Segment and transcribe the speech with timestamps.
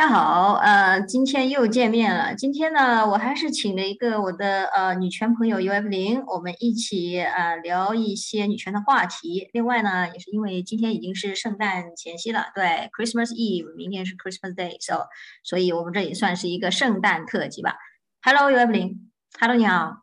[0.00, 2.34] 家好，呃，今天又见面了。
[2.34, 9.50] 今天呢，我还是请了一个我的呃女权朋友 UF 零，我们一起呃聊一些女权的话题。
[9.52, 15.06] 另外呢，也是因为今天已经是圣诞前夕了，对，Christmas Eve，明天是 Christmas Day，so，
[15.44, 17.76] 所以我们这也算是一个圣诞特辑吧。
[18.22, 19.96] Hello，UF 零，Hello，你好。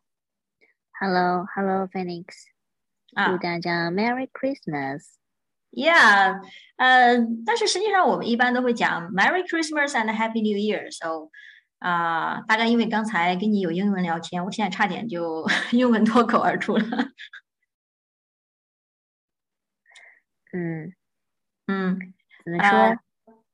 [1.00, 2.26] Hello，Hello，Phoenix，
[3.14, 5.17] 啊祝大家 Merry Christmas。
[5.70, 6.40] Yeah，
[6.76, 10.90] 呃，但是实际上我们一般都会讲 Merry Christmas and Happy New Year。
[10.90, 11.30] So，
[11.78, 16.84] 啊，大概因为刚才跟你有英文聊天，我现在差点就 英文脱口而出了。
[20.54, 20.94] 嗯
[21.66, 21.98] 嗯，
[22.44, 22.96] 怎么说？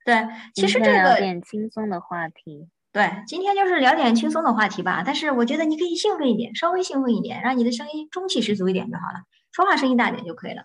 [0.04, 2.68] 对，其实这个聊点轻松的话题。
[2.92, 5.02] 对，今天就是聊点轻松的话题吧。
[5.04, 10.64] 但是我觉得你可以兴奋一点，稍微兴奋一点，让你的声音中气十足一点就好了，说话声音大点就可以了。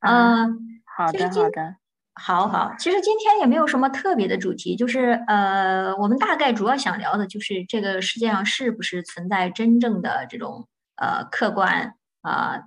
[0.00, 0.75] 嗯。
[0.96, 1.76] 好的，好的，
[2.14, 2.74] 好好。
[2.78, 12.62] 其实今天也没有什么特别的主题，就是呃，我们大概主要想聊的就是这个世界上是不是存在真正的这种呃客观啊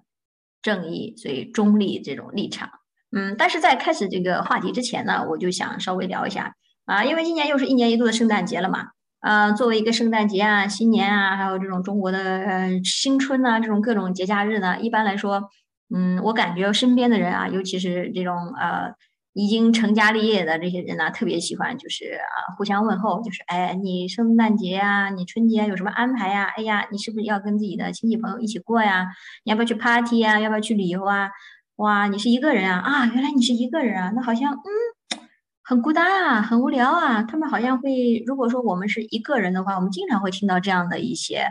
[0.61, 2.69] 正义，所以中立这种立场。
[3.11, 6.53] 嗯，但是在开始这个话题之前呢，我就想稍微聊一下
[6.85, 8.89] 啊，因为今年又是一年一度的圣诞节了嘛。
[9.21, 15.49] 呃，作为一个圣诞节啊、新年啊，还有这种中国的呃新春呐，这种各种节假日呢，一般来说。
[15.93, 18.93] 嗯，我感觉身边的人啊，尤其是这种呃
[19.33, 26.45] 已经成家立业的这些人呢，特别喜欢就是啊互相问候，就是哎，你圣诞节啊，你春节有什么安排呀？
[26.55, 29.07] 哎呀，你是不是要跟自己的亲戚朋友一起过呀？
[29.43, 30.39] 你要不要去 party 呀？
[30.39, 31.29] 要不要去旅游啊？
[31.77, 32.79] 哇，你是一个人啊？
[32.79, 34.11] 啊，原来你是一个人啊？
[34.15, 35.19] 那好像嗯
[35.63, 37.23] 很孤单啊，很无聊啊。
[37.23, 41.45] 他们好像会，如果说我们是一个人的话，我们经常会听到这样的一些。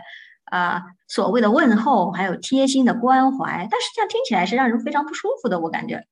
[0.49, 5.59] 啊，所谓的问候，还有贴心的关怀，但实际上听起来是让人非常不舒服的。
[5.59, 6.05] 我感觉，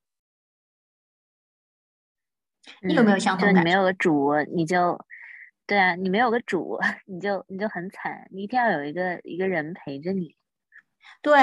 [2.81, 3.53] 你有没有相同？
[3.53, 4.99] 你没有个主，你就
[5.65, 8.27] 对啊，你没有个主， 你就你就很惨。
[8.31, 10.35] 你一定要有一个一个人陪着你。
[11.21, 11.33] 对，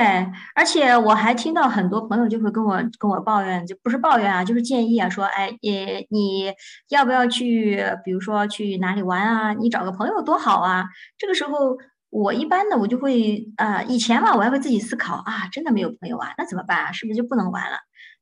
[0.55, 6.53] 而且我还听到很多朋友就会跟我跟我抱怨，就不是抱怨啊，就是建议啊，说，哎，你你
[6.91, 9.53] 要不要去，比如说去哪里玩啊？
[9.55, 10.85] 你找个朋友多好啊！
[11.19, 11.77] 这个时候。
[12.15, 16.93] 我一般呢，我就会啊，以前嘛，我还会自己思考啊，真的没有朋友啊，那怎么办啊？
[16.93, 17.79] 是不是就不能玩了？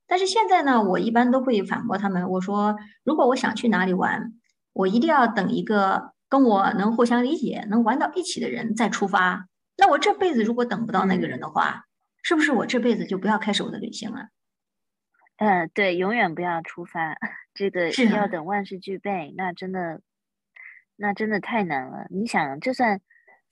[0.06, 4.32] 但是现在呢，我一般都会反驳他们，我说，如果我想去哪里玩，
[4.72, 9.47] 我一定要等一个跟我能互相理解、能玩到一起的人再出发。
[9.76, 11.84] 那我这辈子如果等不到那个人的话，
[12.22, 14.28] 是不是我这辈子就不要开始我的旅行了？
[15.36, 17.19] 嗯，对，永远不要出发，
[17.52, 20.00] 这个要等万事俱备，那真的，
[20.97, 22.06] 那真的太难了。
[22.08, 23.02] 你想，就算。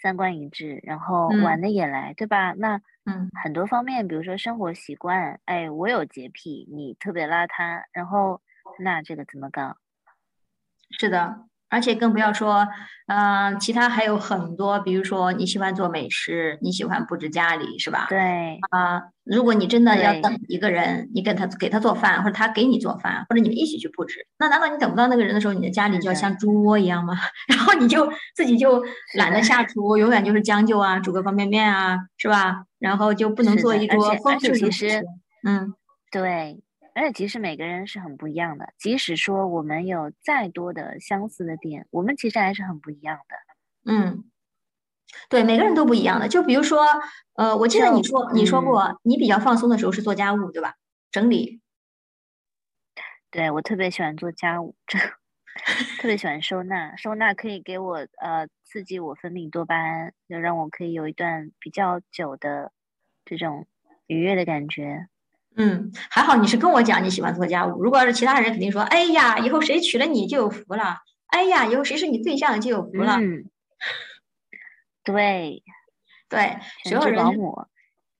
[0.02, 2.52] 三观一致，然后玩的也来，对吧？
[2.56, 8.40] 那嗯，很多方面，比如说生活习惯，哎，我有洁癖，你特别邋遢，然后
[8.78, 9.76] 那这个怎么搞？
[10.98, 11.49] 是的。
[11.70, 12.66] 而且更不要说，
[13.06, 18.06] 嗯，其他还有很多，比如说你喜欢做美食，你喜欢布置家里，是吧？
[18.08, 27.14] 对啊，如果你真的要等一个人，你给他给他做饭，或者他给你做饭，或者你们一起去布置，那难道你等不到那个人的时候，你的家里就要像猪窝一样吗？
[27.48, 28.82] 然后你就自己就
[29.16, 32.64] 懒得下厨，永远就是将就啊，煮个方便面啊，是吧？
[32.78, 35.04] 然后就不能做一桌丰盛的食
[35.46, 35.72] 嗯，
[36.10, 36.60] 对。
[36.94, 43.92] 而且其实每个人是很不一样的，即使说我们有再多的相似的点，我们其实还是很不一样的。
[43.92, 44.24] 嗯，
[45.28, 46.28] 对，每个人都不一样的。
[46.28, 46.84] 就比如说，
[47.36, 50.74] 呃，我记得你说你说过，你比较放松的时候是做家务，对吧？
[51.12, 51.60] 整理。
[53.30, 54.74] 对我特别喜欢做家务，
[56.00, 62.72] 特别喜欢收纳，收纳可以给我呃刺激我分泌多巴胺，就让我可以有一段比较久的
[63.24, 63.66] 这种
[64.06, 65.08] 愉悦的感觉。
[65.56, 67.82] 嗯，还好你是跟我讲你喜欢做家务。
[67.82, 73.16] 如果要是其他人，肯定说：“哎呀，以后谁娶了你就有福了。”哎呀，以后谁是你对象就有福了。
[73.20, 73.44] 嗯，
[75.04, 75.62] 对，
[76.28, 77.24] 对，所有人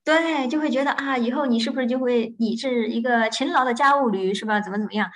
[0.05, 4.61] 对就会觉得啊，以后你是不是就会你是一个勤劳的家务驴是吧？
[4.61, 5.11] 怎么怎么样？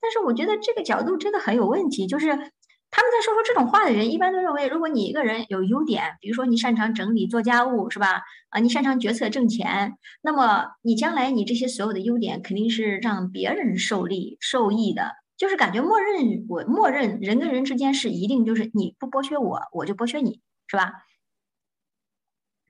[0.00, 2.52] 但是我觉得这个角度真的很有问题，就是。
[2.90, 8.22] 他们在说出这种话的人，一般都认为，如果你一个人有优点，比如说你擅长整理、做家务，是吧？
[8.50, 15.12] 啊，你擅长决策、挣钱，那么你将来你这些所有的优点，肯定是让别人受利、受益的。
[15.36, 20.92] 就是感觉默认我默认人跟人之间是一定就是你不剥削我，我就剥削你，是吧？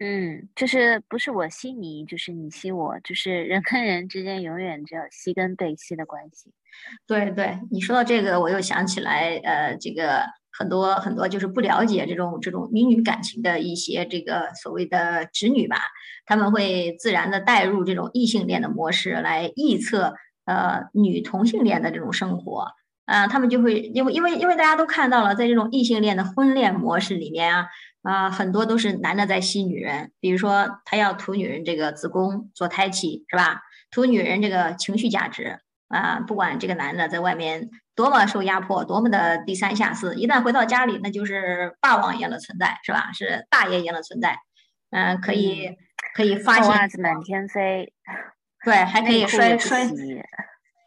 [0.01, 6.53] 嗯，就是不是我吸你，就是你吸我，就是人跟人之间永远只有吸跟被吸的关系。
[7.09, 10.23] 对对，你说到这个，我又想起来，呃，这个
[10.53, 15.79] 很多很多就是不了解这种这种女女感情的一些这个所谓的直女吧，
[16.27, 20.15] 他们会自然的带入这种异性恋的模式来臆测，
[20.45, 22.69] 呃，女同性恋的这种生活。
[23.09, 27.67] 啊，他们就会因为因为因为大家都看到了，在这种异性恋的婚恋模式里面啊，
[28.03, 33.63] 啊，很多都是男的在吸女人，比如说他要图女人这个子宫做胎气，是吧？
[33.91, 35.59] 图女人这个情绪价值
[35.89, 43.11] 啊，不管这个男的在外面多么受压迫，多么的低三下四，一旦回到家里，那就是霸王一样的存在，是吧？
[43.15, 44.37] 是大爷一样的存在，
[44.91, 45.71] 嗯，可以
[46.15, 47.91] 可以发现袜子满天飞，
[48.67, 49.89] 对，还可以摔摔。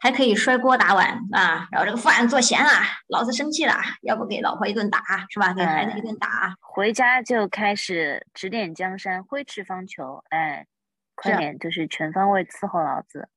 [0.02, 2.68] 还可以摔锅打碗啊，然后这个饭做咸了，
[3.06, 5.54] 老子生气了，要不给老婆一顿打，是吧？
[5.54, 10.66] 给孩子一顿打，回家就开始指点江山，挥斥方遒，哎，
[11.14, 13.28] 快点就是全方位伺候老子。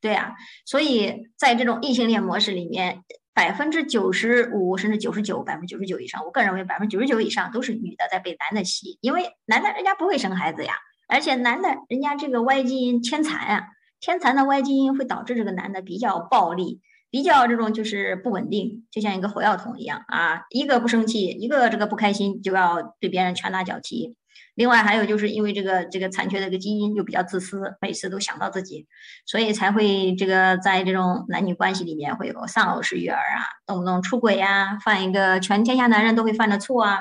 [0.00, 0.34] 对呀，
[0.64, 3.02] 所以在这种异性恋模式里面，
[3.34, 10.72] 百分之九十五甚至九十九，百分之九十九以上，我个人认为百分之九十九以上都是女的在被男的吸，因为男的人家不会生孩子呀，
[11.08, 13.68] 而且男的人家这个 Y 基因天残呀。
[14.06, 16.80] 天残的 Y 基因会导致这个男的比较暴力，
[17.10, 24.14] 比较这种就是不稳定，就像一个火药桶一样啊，一个不生气，一个这个不开心就要对别人拳打脚踢。
[24.54, 28.86] 另外还有就是因为这个这个残缺的一个基因就比较自私，每次都想到自己，
[29.26, 37.00] 所以才会这个在这种男女关系里面会有丧偶式育儿啊，动不动出轨呀，犯一个全天下男人都会犯的错啊，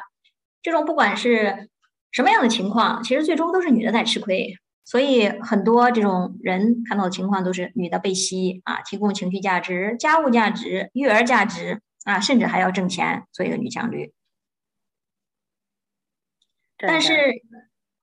[0.63, 1.69] 这种不管是
[2.11, 4.57] 什么样的情况，其实最终都是女的在吃亏。
[4.85, 14.13] 所以很多这种人看到的情况都是女的被吸啊，提供情绪价值、家务价值、育儿价值啊，甚至还要挣钱，做一个女强女。
[16.77, 17.11] 但是，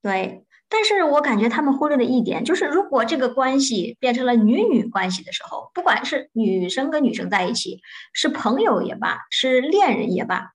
[0.01, 7.79] 对，但是我感觉他们忽略的一点，就是如果这个关系变成了女女关系的时候，不管是女生跟女生在一起，
[8.11, 10.51] 是朋友也罢，是恋人也罢，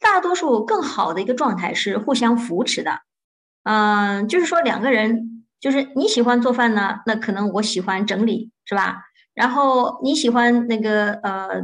[0.00, 3.02] 大多数更好的一个状态是互相扶持的。
[3.62, 5.36] 嗯，就是说两个人。
[5.60, 9.04] 就是你喜欢做饭呢，那可能我喜欢整理，是吧？
[9.34, 11.62] 然后你喜欢那个呃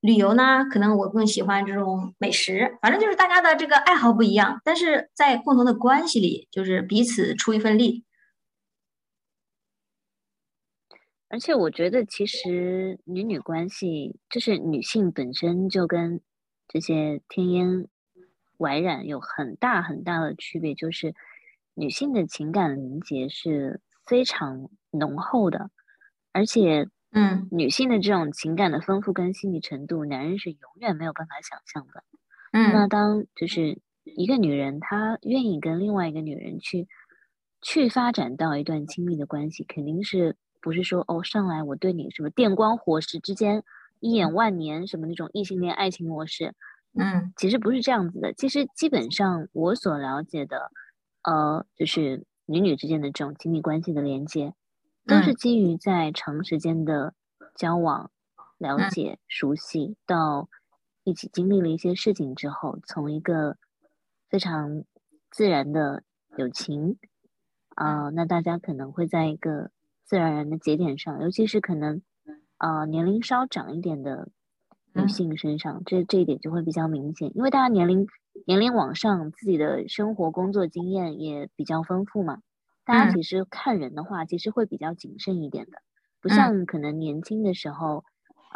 [0.00, 2.76] 旅游呢，可能我更喜欢这种美食。
[2.82, 8.04] 反正就是大家的这个爱好不一样，但是在共同的关系里，就是彼此出一份力。
[11.30, 16.20] 而且我觉得，其实女女关系就是女性本身就跟
[16.68, 17.88] 这些天烟
[18.58, 21.14] 外染有很大很大的区别，就是。
[21.78, 25.70] 女性的情感连接是非常浓厚的，
[26.32, 32.02] 而且，嗯，女性的这种情感的丰富跟细腻程度，男人是永远没有办法想象的。
[32.52, 36.88] 嗯，那当就是一个女人，她愿意跟另外一个女人去
[37.62, 43.62] 去发展到一段亲密的关系，肯定是不是说哦，上来我对你什么电光火石之间
[44.00, 46.54] 一眼万年什么那种异性恋爱情模式，
[46.98, 48.32] 嗯，其实不是这样子的。
[48.32, 50.72] 其实基本上我所了解的。
[51.22, 54.54] 呃，就是女女之间的这种亲密关系的连接，
[55.06, 57.14] 都是基于在长时间的
[57.54, 58.10] 交往、
[58.56, 60.48] 了解、熟悉，到
[61.04, 63.56] 一起经历了一些事情之后，从一个
[64.28, 64.84] 非常
[65.30, 66.02] 自然的
[66.36, 66.98] 友情，
[67.74, 69.70] 啊，那大家可能会在一个
[70.04, 72.02] 自然而然的节点上，尤其是可能
[72.56, 74.28] 啊年龄稍长一点的
[75.02, 78.06] 女性身上，这这一点就会比较明显，因为大家年龄。
[78.46, 82.38] 年龄往上，自己的生活工作经验也比较丰富嘛。
[82.84, 85.78] 大家其实看人的话，其实会比较谨慎一点的，
[86.22, 88.04] 不像可能年轻的时候，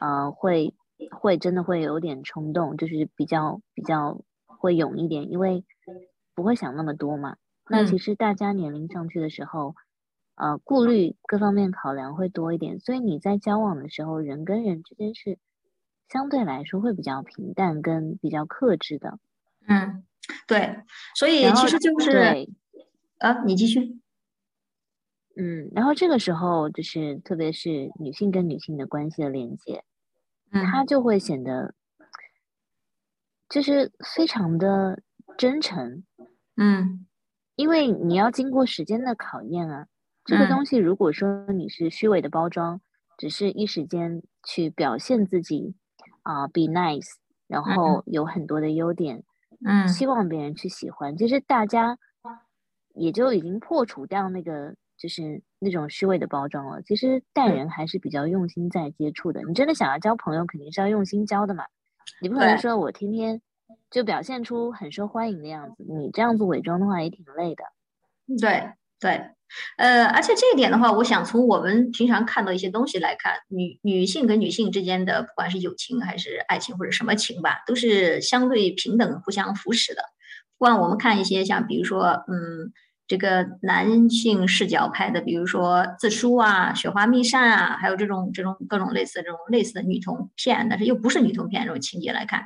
[0.00, 0.72] 呃，会
[1.11, 5.65] 会真的会有点冲动，就是比较比较会勇一点，因为
[6.32, 7.37] 不会想那么多嘛。
[7.69, 9.75] 那其实大家年龄上去的时候，
[10.37, 15.39] 呃，顾虑各方面考量会多一点，所以你在交往的时候，人跟人之间是
[16.09, 19.19] 相对来说会比较平淡跟比较克制的。
[19.67, 20.05] 嗯，
[20.47, 20.82] 对，
[21.15, 22.49] 所以其实就是，
[23.19, 24.01] 啊，你继续。
[25.35, 29.82] 嗯，然后这个时候就是，特别是女性跟女性的关系的连接，
[30.51, 31.75] 嗯，它就会显得
[33.49, 35.03] 就是非常的
[35.39, 36.05] 真诚。
[36.56, 37.06] 嗯，
[37.56, 39.87] 因为你要经过时间的考验啊，
[40.27, 42.82] 这个东西如果说你是虚伪的包装，
[43.17, 45.75] 只是一时间去表现自己
[46.22, 47.12] 啊，be nice，
[47.46, 49.22] 然后有很多的优点。
[49.64, 51.96] 嗯，希望别人去喜欢，其实大家
[52.94, 56.82] 也就已经破除掉那个就是那种虚伪的包装了。
[56.82, 59.43] 其实待人还是比较用心在接触的。
[59.43, 61.64] 你真的想要交朋友，肯定是要用心交的嘛。
[62.20, 63.41] 你不可能说我天天
[63.88, 67.64] 就表现出很受欢迎的样子，你这样子伪装的话也挺累的。
[68.41, 68.72] 对
[69.03, 69.21] 对，
[69.79, 80.03] 呃，而且这一点的话，我想从我们平常看到一些东西来看，女女性跟女性之间的，不管是友情还是爱情或者什么情吧，都是相对平等、互相扶持的。
[80.56, 82.73] 不管我们看一些像比如说，嗯，
[83.09, 92.44] 这个男性视角拍的，比如说自梳啊、雪花秘扇啊，还有这种这种各种类似这种类似的女同片，但是又不是女同片这种情节来看，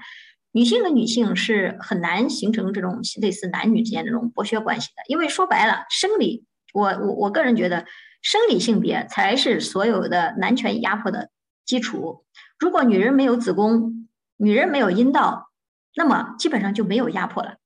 [0.56, 7.84] 女性和女性是很难形成这种类似男女之间这种剥削关系的，因为说白了，生理，我我我个人觉得，
[8.22, 11.28] 生理性别才是所有的男权压迫的
[11.66, 12.24] 基础。
[12.58, 14.08] 如果女人没有子宫，
[14.38, 15.50] 女人没有阴道，
[15.94, 17.56] 那么基本上就没有压迫了。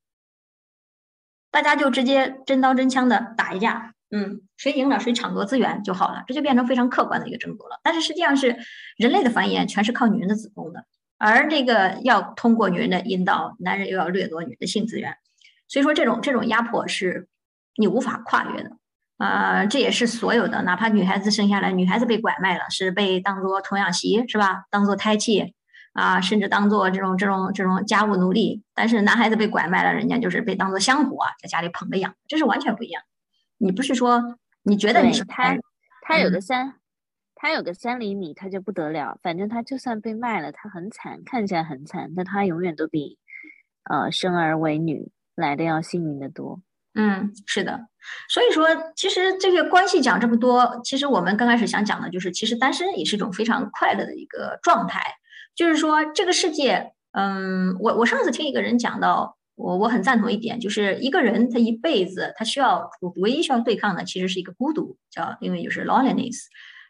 [1.49, 7.79] 大家就直接真刀真枪的打一架，嗯，谁赢了谁抢夺资源就好了，这就变成非常客观的一个争夺了。
[7.83, 8.57] 但是实际上是
[8.97, 10.83] 人类的繁衍全是靠女人的子宫的，
[11.21, 15.15] 而这个要通过女人的引导，男人又要掠夺女人的性资源，
[15.67, 17.27] 所以说这种这种压迫是
[17.77, 18.71] 你无法跨越的
[19.17, 19.67] 呃！
[19.67, 24.65] 这也是所有的，哪怕女孩子生下来，女孩子被拐卖了，是被当做童养媳是吧？
[24.69, 25.53] 当做胎气。
[25.93, 33.03] 啊，甚至当做这种这种这种家务奴隶，但是男孩子被拐卖了，人家就是被当做香火在家里捧着养，这是完全不一样。
[33.57, 35.53] 你不是说你觉得你是他，
[36.03, 36.75] 他有的三，
[37.41, 39.17] 他有个三厘米，他就不得了。
[39.23, 43.17] 反正他就算被卖了，他很惨，看起来很惨，但他永远都比
[43.89, 46.61] 呃生儿为女来的要幸运的多。
[46.93, 47.87] 嗯，是的。
[48.29, 55.01] 所以说，其实这个关系讲这么多，其实我们刚开始想讲的就是，其实单身也是一种非常快乐的一个状态。
[55.55, 66.37] 就是说，这个世界，嗯，我我上次听一个人讲到，我我很赞同一点，就是一个人他一辈子他需要唯一需要对抗的，其实是一个孤独，叫因为就是 loneliness，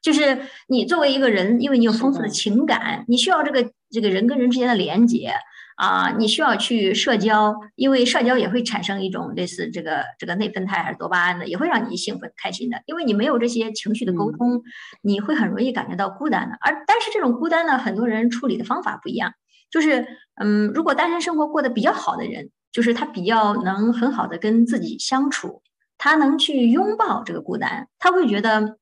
[0.02, 5.34] 就是你作为一个人，因为你有丰富的情感，你需要这个这个人跟人之间的连接。
[5.78, 12.80] 啊，你需要去社交，因为社交也会产生一种类似这个这个内啡肽还是多巴胺的，也会让你兴奋开心的。
[12.86, 14.62] 因为你没有这些情绪的沟通，
[15.02, 16.58] 你会很容易感觉到孤单的。
[16.62, 19.34] 而但是这种孤单呢，很多人处理的方法不一样。
[19.72, 20.06] 就是
[20.36, 25.64] 嗯，如果单身生活过得比较好的人，就是他比较能很好的跟自己相处，
[25.98, 28.78] 他能去拥抱这个孤单，他会觉得，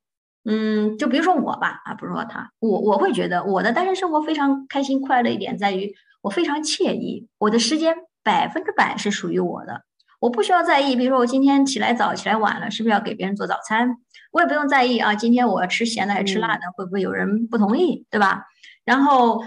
[0.49, 5.95] 嗯，就比如说我吧，啊，不是说他，我我会觉得我的单身生活非常开心快乐一点在于。
[6.21, 9.83] 我非常惬意，我的时间百分之百是属于我的，
[10.19, 13.95] 我不需要在意，比如说我今天起来早起来晚了，是不是要给别人做早餐？
[14.33, 18.43] 我也不用在意啊，今天我要吃咸的还是吃辣的，会不会有人不同意，对吧？
[18.83, 19.41] 然后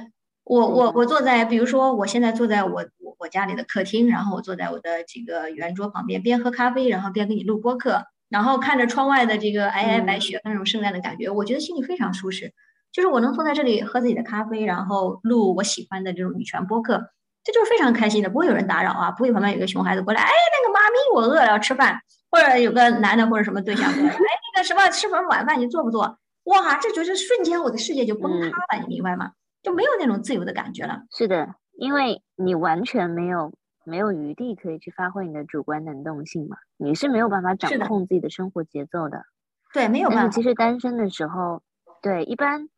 [0.45, 12.55] 我我我坐在，比如说我现在坐在我我我家里的客厅，然后我坐在我的这个圆桌旁边，边喝咖啡，然后边给你录播客，然后看着窗外的这个皑皑白雪，那种圣诞的感觉，我觉得心里非常舒适。
[12.91, 17.11] 就是我能坐在这里喝自己的咖啡，然后录我喜欢的这种女权播客，
[17.45, 24.19] 这就是非常开心的，不会有人打扰啊，不会旁边有个熊孩子过来，哎，那个妈咪，我饿了要吃饭，或者有个男的或者什么对象过来，哎，
[24.55, 26.19] 那个什么吃份晚饭你做不做？
[26.45, 29.33] 哇，这就是瞬间我的世界就崩塌了，你明白吗？
[29.63, 31.03] 就没有那种自由的感觉了。
[31.15, 33.53] 是的，因为你完全没有
[33.85, 39.25] 没有余地可以去发挥你的主观能动性嘛，你是没有办法掌控自己的生活节奏的。
[39.73, 40.29] 对，没有办法。
[40.29, 41.63] 其实单身的时候，
[42.03, 42.69] 对，一般。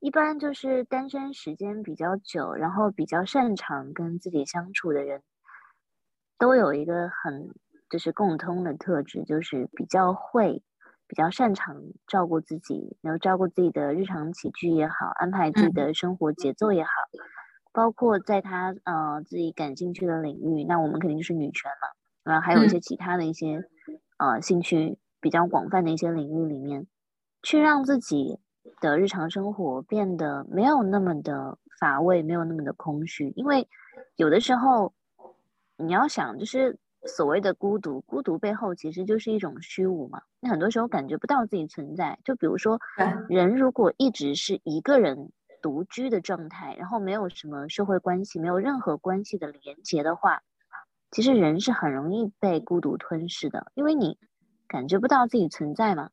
[0.00, 5.22] 一般就是单身时间比较久，然后比较擅长跟自己相处的人，
[6.38, 7.50] 都有一个很
[7.90, 10.62] 就是共通的特质，就是比较会、
[11.08, 16.90] 比较擅长照顾自己，然后照顾自己的日常起居也好，安排自己的生活节奏也好，
[17.78, 21.88] 包括在他呃自己感兴趣的领域，那我们肯定就是女权嘛，
[22.24, 23.62] 然后还有一些其他的一些
[24.16, 26.88] 呃兴趣比较广泛的一些领域里面，
[27.44, 28.40] 去让自己。
[28.80, 33.66] 的日常生活变得没有那么的乏味，没有那么的空虚，因为
[34.14, 34.92] 有的时候
[35.76, 40.20] 你要想，就是所谓的孤独，孤独背后其实就是一种虚无嘛。
[40.38, 42.78] 那很多时候感觉不到自己存在，就比如说，
[43.28, 45.32] 人如果一直是一个人
[45.62, 50.42] 独居的状态，然后没有什么社会关系，没有任何关系的连接的话，
[51.10, 54.18] 其实人是很容易被孤独吞噬的，因为你
[54.66, 56.10] 感觉不到自己存在嘛。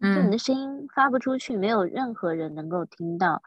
[0.00, 3.42] 就你的声音发不出去，没有任何人能够听到，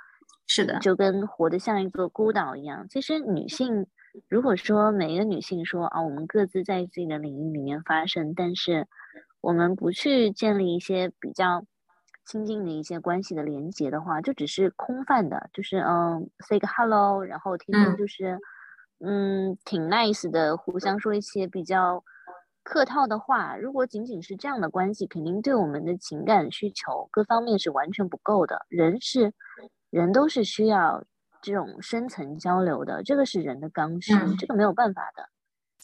[0.47, 2.87] 是的，就跟活得像一座孤岛一样。
[2.89, 3.85] 其实女性，
[4.27, 8.87] 如果说每一个女性说啊，我们各自在自己的领域里面发声，但是
[9.39, 11.63] 我们不去建立一些比较
[12.27, 18.37] 亲近的一些关系的连接的话，就只是空泛的，就是嗯，say 个 hello，然后天天就是
[18.99, 22.03] 嗯，挺 nice 的，互相说一些比较。
[22.69, 28.65] 客套的话，如果仅仅是这样的关系，肯定对我们的情感需求各方面是完全不够的。
[28.67, 29.33] 人是，
[29.89, 31.01] 人都是需要
[31.41, 35.29] 这种深层交流的，这个是人的刚需，这个没有办法的，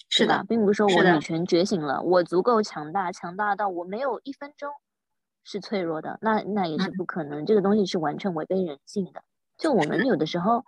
[0.09, 4.69] 是的，并不是说我女权觉醒了，我足够强大，强大到我没有一分钟
[5.43, 9.23] 是脆弱的，那那也是不可能，这个东西是完全违背人性的。
[9.57, 10.63] 就我们有的时候。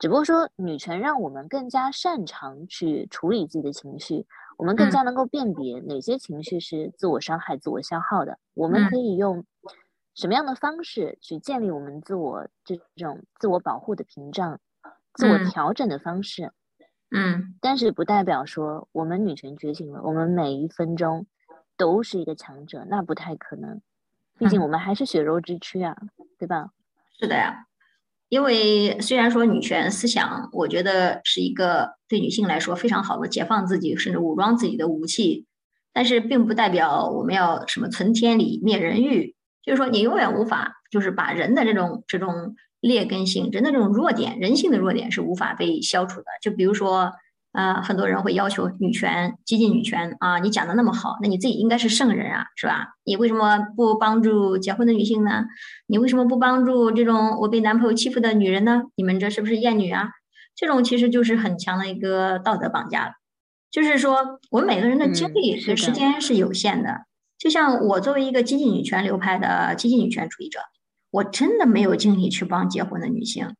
[0.00, 8.38] 只不过说，女权让我们更加擅长去处理自己的情绪，我们更加能够辨别哪些情绪是自我伤害、自我消耗的。
[8.54, 9.44] 我们可以用
[10.14, 14.60] 什么样的方式去建立我们自我这种自我保护的屏障、
[15.14, 16.52] 自我调整的方式？
[17.10, 21.26] 嗯，但是不代表说我们女权觉醒了，我们每一分钟
[21.76, 23.82] 都是一个强者，那不太可能。
[24.38, 25.96] 毕竟我们还是血肉之躯啊，
[26.38, 26.70] 对吧？
[27.18, 27.66] 是的呀。
[28.28, 35.46] 因为虽然说女权思想，我觉得是一个对女性来说非常好的解放自己甚至武装自己的武器，
[35.92, 39.34] 但是并不代表我们要什么存天理灭人欲。
[39.62, 46.26] 就是说，你永远无法就是把人的这种这种劣根性、人的这种弱点、人性的弱点是无法被消除的。
[46.40, 47.12] 就比如说。
[47.58, 50.38] 啊，很多人会要求女权、激进女权啊！
[50.38, 52.90] 你讲的那么好，那你自己应该是圣人啊，是吧？
[53.02, 55.44] 你为什么不帮助结婚的女性呢？
[55.88, 58.82] 你为什么不帮助这种我被男朋友欺负的女人呢？
[58.94, 60.10] 你们这是不是厌女啊？
[60.54, 63.14] 这种其实就是很强的一个道德绑架了。
[63.72, 67.06] 就是说，我们每个人的精力和时间是有限的。
[67.38, 70.60] 就像我作为一个激进女权流派的激进女权主义者，
[71.10, 73.56] 我真的没有精力去帮结婚的女性。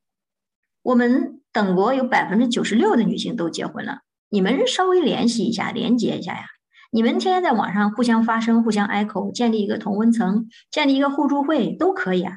[0.88, 6.47] 我们等国有百分之九十六的女性都结婚了，你们稍微联系一下，连接一下呀！
[6.90, 12.33] 你们天天在网上互相发声、互相 echo，，建立一个同温层，建立一个互助会都可以啊。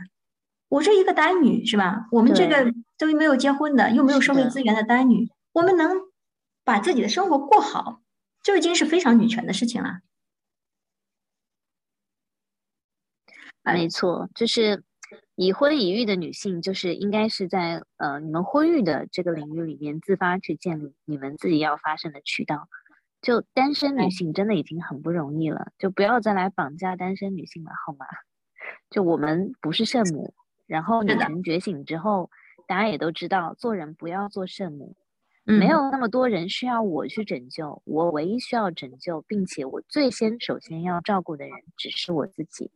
[0.68, 2.08] 我是一个单女，是吧？
[2.12, 5.96] 我们这个都没有结婚的，又没有社会资源的单女，我们能
[6.66, 8.02] 把自己的生活过好，
[8.44, 10.00] 就已经是非常女权的事情了。
[13.64, 14.84] 没错，就是。
[15.36, 22.68] 已婚已育的女性，就是应该是在呃你们婚育的这个领域里面自发去建立你们自己要发生的渠道。
[23.22, 28.06] 就单身女性真的已经很不容易了，就不要再来绑架单身女性了，好吗？
[28.90, 30.34] 就我们不是圣母，
[30.66, 32.32] 然后女权觉醒之后，
[32.68, 34.96] 大家也都知道，做人不要做圣母，
[35.44, 42.72] 没有那么多人需要我去拯救，我唯一需要拯救，并且我最先首先要照顾的人只是我自己。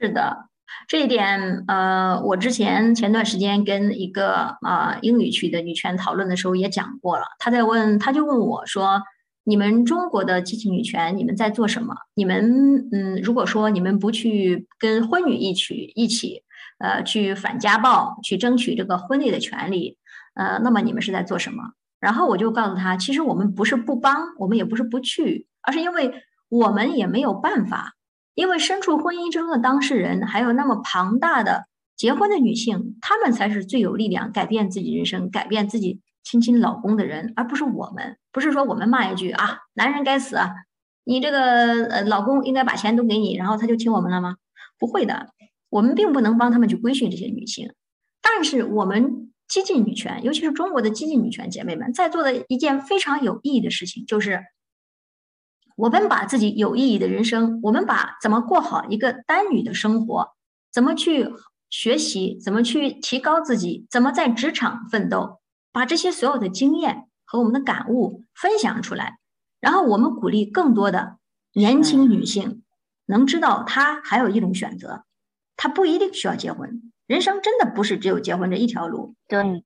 [0.00, 0.48] 是的。
[0.86, 7.24] 这一点，呃，我之前前段时间跟一个啊英语区的女权讨论的时候也讲过了。
[7.38, 9.02] 他在问，他就问我说
[9.44, 11.94] ：“你们中国的激进女权，你们在做什么？
[12.14, 16.42] 你们，嗯，如果说你们不去跟婚女一起一起，
[16.78, 19.96] 呃，去反家暴，去争取这个婚内的权利，
[20.34, 21.62] 呃，那么你们是在做什么？”
[22.00, 26.12] 然后我就告诉他，其实我们不是不帮，我们也不是不去，而是因为
[26.48, 27.94] 我们也没有办法。
[28.38, 38.16] 因为身处婚姻之中的当事人，还有那么庞大的结婚的女性，她们才是最有力量改变自己人生、改变自己亲亲老公的人，而不是我们。
[38.30, 40.52] 不是说我们骂一句啊，男人该死啊，
[41.02, 44.36] 你这个呃老公应该把钱都给你，然后他就听我们了吗？
[44.78, 45.30] 不会的，
[45.68, 47.72] 我们并不能帮他们去规训这些女性。
[48.22, 54.44] 但是我们激进女权，尤其是中国的激进女权姐妹们，在做的一件非常有意义的事情，就是。
[55.78, 60.32] 我们把自己有意义的人生，我们把怎么过好一个单女的生活，
[60.72, 61.28] 怎么去
[61.70, 65.38] 学习，怎么去提高自己，怎么在职场奋斗，
[65.70, 69.20] 把这些所有的经验和我们的感悟分享出来，
[69.60, 71.18] 然后我们鼓励更多的
[71.52, 72.64] 年轻女性
[73.06, 75.04] 能知道，她还有一种选择，
[75.56, 79.14] 她不一定需要结婚，人生真的不是只有结婚这一条路。
[79.28, 79.62] 对。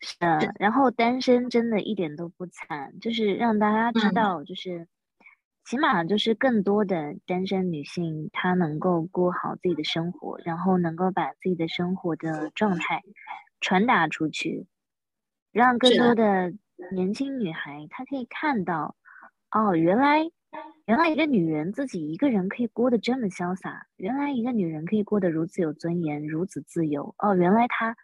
[0.00, 0.16] 是，
[0.58, 4.86] 然后单身真的一点都不惨，就是让大家知道，就是
[5.64, 13.02] 起码就是更多的单身女性，她能够过好自己的生活，然后能够把自己的生活的状态
[13.60, 14.66] 传达出去，
[15.52, 16.52] 让更多的
[16.92, 18.94] 年轻女孩她可以看到，
[19.50, 20.30] 哦，原来
[20.86, 27.96] 原来一个女人自己一个人可以过得这么潇洒，原来一个女人可以过得如此有尊严，如此自由，哦，原来她。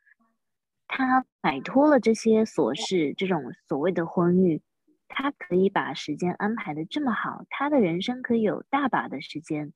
[0.97, 4.63] 他摆脱了这些琐事，这种所谓的婚育，
[5.09, 9.73] 他可以把时间安排的这么好，他的人生可以有大把的时间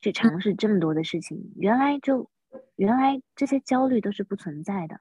[0.00, 1.52] 去尝试这么多的事情。
[1.54, 2.28] 原来就
[2.74, 4.98] 原来这些焦虑都是不存在的。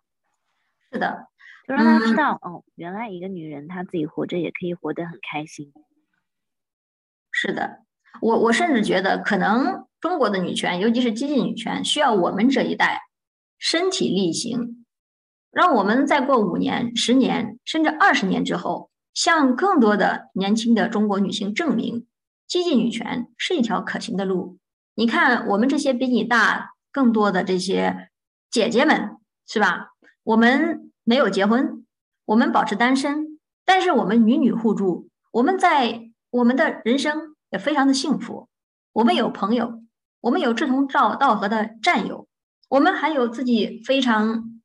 [0.91, 1.27] 是的，
[1.67, 5.73] 就让他知道哦，原来一个女人她自己活着也可以活得很开心。
[7.31, 7.83] 是的，
[8.21, 13.01] 我我甚至觉得，可能中国的女权，尤其是激进女权，需要我们这一代
[13.57, 14.76] 身体力行。
[15.51, 22.05] 让我们再过五年、十年，甚至二十年之后，向更多的年轻的中国女性证明，
[22.47, 24.59] 激进女权是一条可行的路。
[24.93, 28.09] 你看，我们这些比你大更多的这些
[28.51, 29.93] 姐姐们，是吧？
[30.23, 31.85] 我们没有结婚，
[32.25, 38.47] 我们保持单身，但是我们女女互助，我们在我们的人生也非常的幸福。
[38.93, 39.81] 我们有朋友，
[40.21, 42.27] 我们有志同道道合的战友，
[42.69, 44.56] 我们还有自己非常。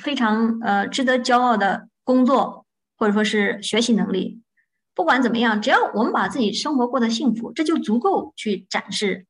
[0.00, 4.42] 非常呃值得骄傲的工作，或者说是学习能力，
[4.94, 9.26] 不管怎么样，只要我们把自己生活过得幸福，这就足够去展示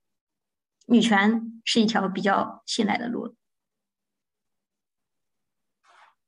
[0.87, 3.35] 女权是一条比较信赖的路。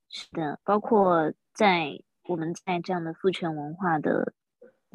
[0.08, 4.32] 是的，包括在我们在这样的父权文化的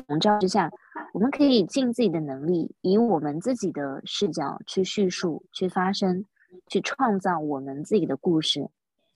[0.07, 0.71] 笼罩之下，
[1.13, 6.23] 我们可以尽自己的能力，以我们自己的视角去叙述、去发声、
[6.67, 8.69] 去创造我们自己的故事，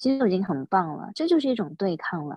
[0.03, 1.11] 其实就已经很棒了。
[1.15, 2.35] 这就是一种对抗了。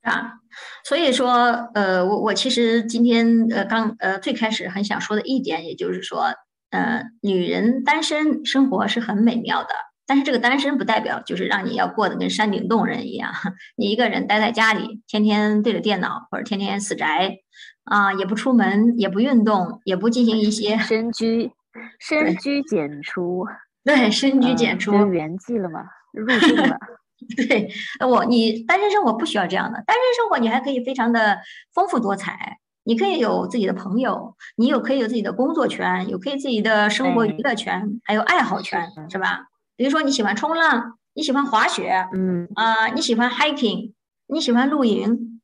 [0.00, 0.40] 啊，
[0.82, 1.34] 所以说，
[1.74, 6.32] 呃，我我其实今天呃刚呃最开始很想说的一点，也就是说，
[6.70, 9.68] 呃，女人单身生活是很美妙的，
[10.06, 13.30] 但是这个单身不代表就是让你要过得跟山顶洞人一样，
[13.76, 17.36] 你一个人待在家里，天天对着电脑或者天天死宅，
[17.84, 21.52] 啊，也不出门，也不运动，也不进行一些深居
[21.98, 23.46] 深居简出，
[23.84, 26.78] 对，深居简出，圆寂了嘛，入住了。
[27.36, 27.70] 对
[28.06, 29.82] 我，你单身生活不需要这样的。
[29.86, 31.38] 单身生活你还可以非常的
[31.74, 39.48] 丰富多彩，你可以有自己的朋友，你有可以有自己的工作圈，有可以自己的生活娱乐圈，还有爱好圈，是吧？
[39.76, 43.92] 比如说你喜欢冲浪，你喜欢滑雪，嗯啊，你喜欢 hiking，
[44.26, 45.42] 你喜欢露营，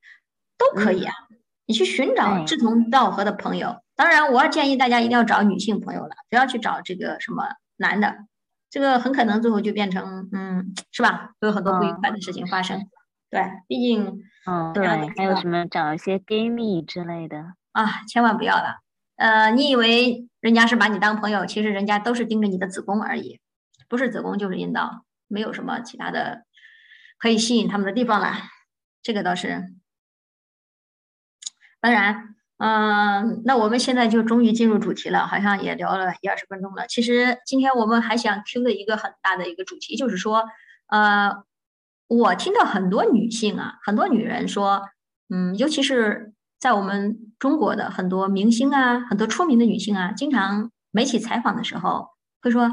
[0.56, 1.12] 都可以啊。
[1.66, 3.76] 你去寻找志同道合的朋友。
[3.96, 7.44] 当然，我要建议大家一定要找女性朋友了，不要去找这个什么
[7.76, 8.16] 男的。
[8.76, 11.30] 这个很可能最后就变成，嗯，是吧？
[11.40, 12.78] 会有很多不愉快的事情发生。
[13.30, 14.86] 对，毕竟，嗯，对，
[15.16, 18.80] 还有什么找一些闺蜜之类的啊，千万不要了。
[19.16, 23.40] 呃，你以为人家是把你当朋友，其实人家都是盯着你的子宫而已，
[23.88, 26.44] 不是子宫就是阴道，没有什么其他的
[27.16, 28.34] 可以吸引他们的地方了。
[29.00, 29.72] 这个倒是，
[31.80, 32.35] 当然。
[32.58, 36.86] 嗯，那我们现在就终于进入主题了，好像也聊了一二十分钟了。
[36.86, 40.42] 其实今天我们还想 Q 的一个很大的一个主题，就是说，
[40.86, 41.44] 呃，
[42.08, 44.82] 我听到很多女性啊，很多女人说，
[45.28, 52.08] 嗯，尤其是在我们中国的很多明星啊，很多出名的女性啊，经常媒体采访的时候
[52.40, 52.70] 会说，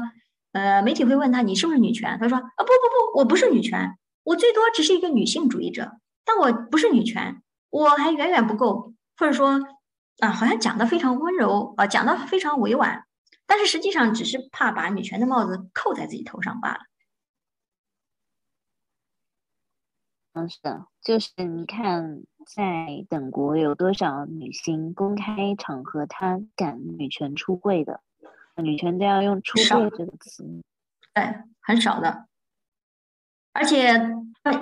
[0.52, 2.16] 呃，媒体会问她你是不是女权？
[2.18, 5.92] 她说啊，不不不，我不是女权，我最多只是一个女性主义者，
[6.24, 8.94] 但我不是女权，我还远远不够。
[9.16, 9.60] 或者说，
[10.20, 13.04] 啊，好像讲的非常温柔啊，讲的非常委婉，
[13.46, 16.80] 但是实际上只是怕把女权的帽子扣在自己头上罢了。
[20.34, 28.00] 嗯，是的，就是你看，在等国有多少女星公开场合她敢女权出柜的？
[28.56, 30.44] 女权都要用“出柜”这个词，
[31.12, 32.28] 对，很少的。
[33.52, 34.00] 而且，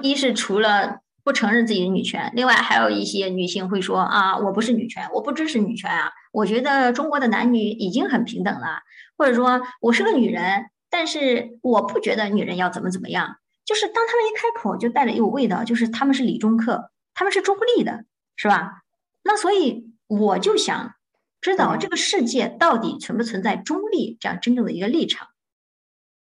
[0.00, 1.01] 一是除了。
[1.24, 8.80] 不承认自己的女权，另外还有一些女性会说啊，我不是女权，我不支持女权啊，我觉得中国的男女已经很平等了，
[9.16, 18.04] 或者说我是个女人，但是我不觉得女人要怎么怎么样，就是当他们一开口就带着一股味道，就是他们是理中客，他们是中立的，
[18.34, 18.82] 是吧？
[19.22, 20.94] 那所以我就想
[21.40, 25.28] 知道这个世界到底存不存在中立这样真正的一个立场？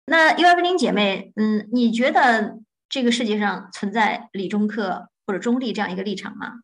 [0.07, 2.61] 那 U F 零姐妹，嗯，你觉得？
[2.88, 6.61] 这个世界上存在理中客或者中立这样一个立场吗？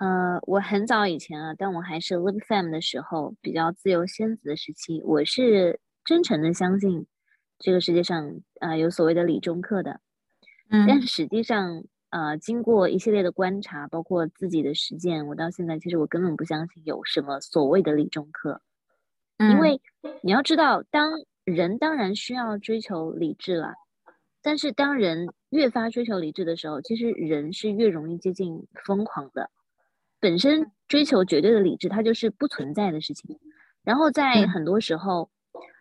[0.00, 7.06] 呃，我很早以前啊，但我还是 Lib Fam 的时候，比较自由仙子的时期，我是真诚的相信
[7.58, 10.00] 这个世界上啊有所谓的理中客的。
[10.70, 18.62] 嗯，但是实际上，呃，经过一系列的观察，包括自己的实践，我到现在其实我根本不相信有什么所谓的理中客。
[19.38, 19.82] 嗯，因为
[20.22, 21.12] 你要知道，当
[21.44, 23.74] 人当然需要追求理智了。
[24.42, 29.50] 但是，当人越发追求理智的时候，其实人是越容易接近疯狂的。
[30.18, 33.38] 本身追求绝对的理智，它就是不存在的事情。
[33.82, 35.30] 然后在很多时候，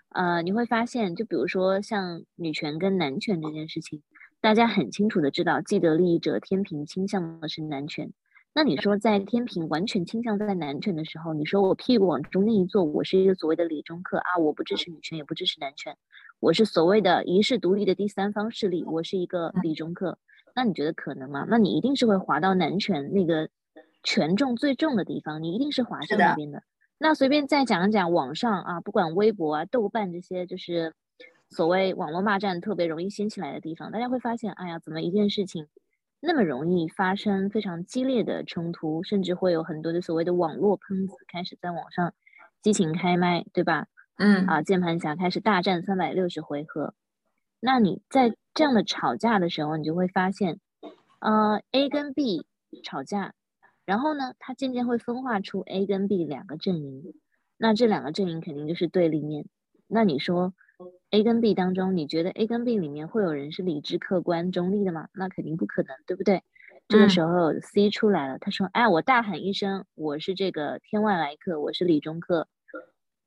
[0.10, 4.02] 呃，你会发现，就比如说像女权跟男权这件事情，
[4.41, 8.12] 大家很清楚的知道，既得利益者天平倾向的是男权。
[8.51, 15.95] 那你说，在天平完全倾向在男权的时候，你说我屁股往中间一坐，我是一个所谓的理中客啊，我不支持女权，也不支持男权。
[16.39, 20.17] 我是所谓的一世独立的第三方势力，我是一个理中客，
[20.55, 21.45] 那你觉得可能吗？
[21.47, 23.49] 那你一定是会滑到男权那个
[24.03, 26.63] 权重最重的地方，你一定是滑向那边的。
[26.97, 30.93] 那随便再讲一讲网上啊，不管微博啊、豆瓣这些，就是
[31.49, 35.67] 所谓网络骂战特别容易掀起来的地方，大家会发现，哎呀，怎么一件事情
[36.21, 42.13] 那么容易发生非常激烈的冲突，甚至会有很多的所谓的网络喷子开始在网上
[42.62, 43.88] 激情开麦，对吧？
[44.17, 46.93] 嗯啊，键盘侠开始大战三百六十回合。
[47.62, 50.60] 那你在这样的吵架的时候，你就会发现，
[51.19, 52.45] 呃，A 跟 B
[52.84, 53.34] 吵架，
[53.86, 57.13] 然后呢，它渐渐会分化出 A 跟 B 两个阵营。
[57.58, 59.45] 那这两个阵营肯定就是对立面。
[59.88, 60.53] 那你说
[61.12, 65.08] A 跟 B 当中，你觉得 A 跟 B 里面会有人是理智、客观、中立的吗？
[65.13, 66.43] 那肯定不可能，对不对？
[66.88, 72.48] 这个时候 C 出来了，他说：“哎，我大喊一声，我是这个天外来客，我是理中客。”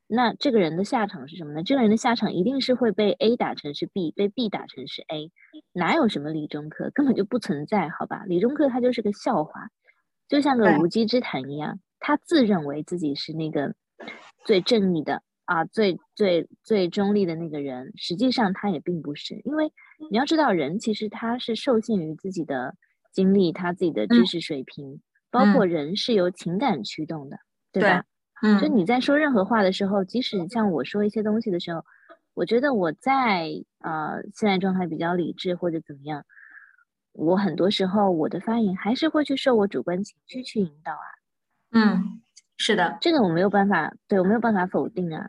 [0.08, 1.62] 那这个人的下场是什么呢？
[1.62, 5.30] 这个人的下场一定是会被 A 打成是 B，被 B 打成是 A，
[5.72, 8.24] 哪有什么理中客，根本就不存在，好吧？
[8.26, 9.68] 理中客他就是个笑话，
[10.28, 11.80] 就像个无稽之谈一样。
[11.98, 13.74] 他自认为自己是那个
[14.44, 19.34] 最正义的啊，最最最中立的那个人，实际上他也并不是。
[19.44, 19.70] 因为
[20.10, 22.74] 你要知道，人其实他是受限于自己的
[23.12, 27.36] 经历，他自己的知识水平，包括人是由情感驱动的，
[27.70, 28.04] 对吧？
[28.42, 31.84] 嗯，就你在说任何话的时候，即使像我说一些东西的时候，
[32.34, 36.24] 我觉得我在呃现在状态比较理智或者怎么样，
[37.12, 41.06] 我很多时候我的发言还是会去受我主观情绪去引导啊。
[41.72, 42.22] 嗯，
[42.56, 45.28] 是的，这个我没有办法，对我没有办法否定啊。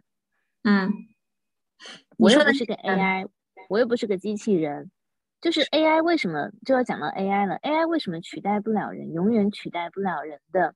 [0.63, 0.89] 嗯，
[2.17, 3.27] 我又不是个 AI，
[3.69, 4.91] 我又不是个机器人，
[5.41, 10.73] 就是 AI 为什么就要讲到 AI 了？AI 为什么取代不了人，永远取代不了人的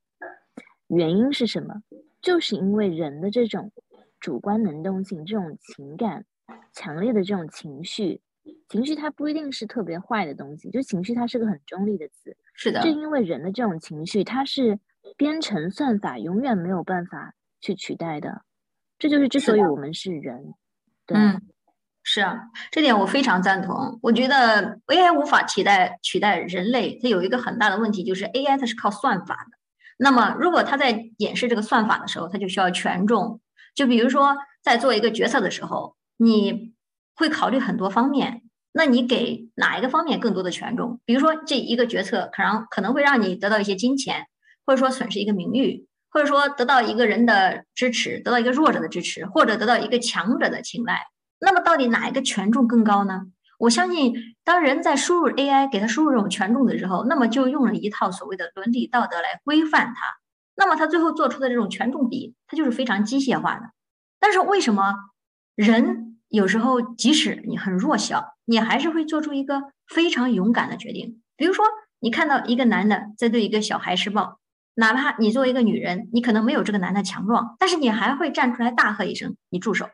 [0.87, 1.75] 原因是什么？
[2.21, 3.71] 就是因为人的这种
[4.19, 6.25] 主观能动性、这种情感
[6.73, 8.19] 强烈的这种情绪，
[8.67, 12.35] 情绪它不一定是特别坏的东西，就情绪它是个很中立的词。
[12.55, 14.79] 是的，正因为人的这种情绪，它是
[15.15, 18.41] 编程算法永远没有办法去取代的。
[18.99, 20.53] 这就是之所以我们是人。
[21.07, 21.41] 嗯，
[22.03, 22.39] 是啊，
[22.71, 23.99] 这点我非常赞同。
[24.01, 29.57] 我觉得 AI 无法替代取代人类，它有一个很大的问题，就是 AI 它是靠算法的。
[29.97, 33.41] 那么，如果它在演示这个算法的时候，它就需要权重。
[33.73, 36.73] 就比如说，在做一个决策的时候，你
[37.15, 38.43] 会考虑很多方面。
[38.73, 40.99] 那你给哪一个方面更多的权重？
[41.03, 44.27] 比如说，这一个决策可能可能会让你得到一些金钱，
[44.67, 51.01] 或者说损失一个名誉，或者说得到一个人的支持，得到一个弱者的支持，或者得到一个强者的青睐。
[51.39, 53.23] 那么，到底哪一个权重更高呢？
[53.59, 60.17] 我相信，当人在输入 AI 给他输入这种权重的时候，那么就用了一套所谓的伦理道德来规范它。
[60.55, 63.71] 那么他最后做出的这种权重比，它就是非常机械化的。
[64.19, 64.95] 但是为什么
[65.55, 71.21] 人有时候即使你很弱小，你还是会做出一个非常勇敢的决定？
[71.35, 71.65] 比如说，
[71.99, 74.39] 你看到一个男的在对一个小孩施暴，
[74.79, 79.89] 哪怕你作为一个女人，你可能没有这个男的强壮，但是你还会站出来大喝一声：“你住手！”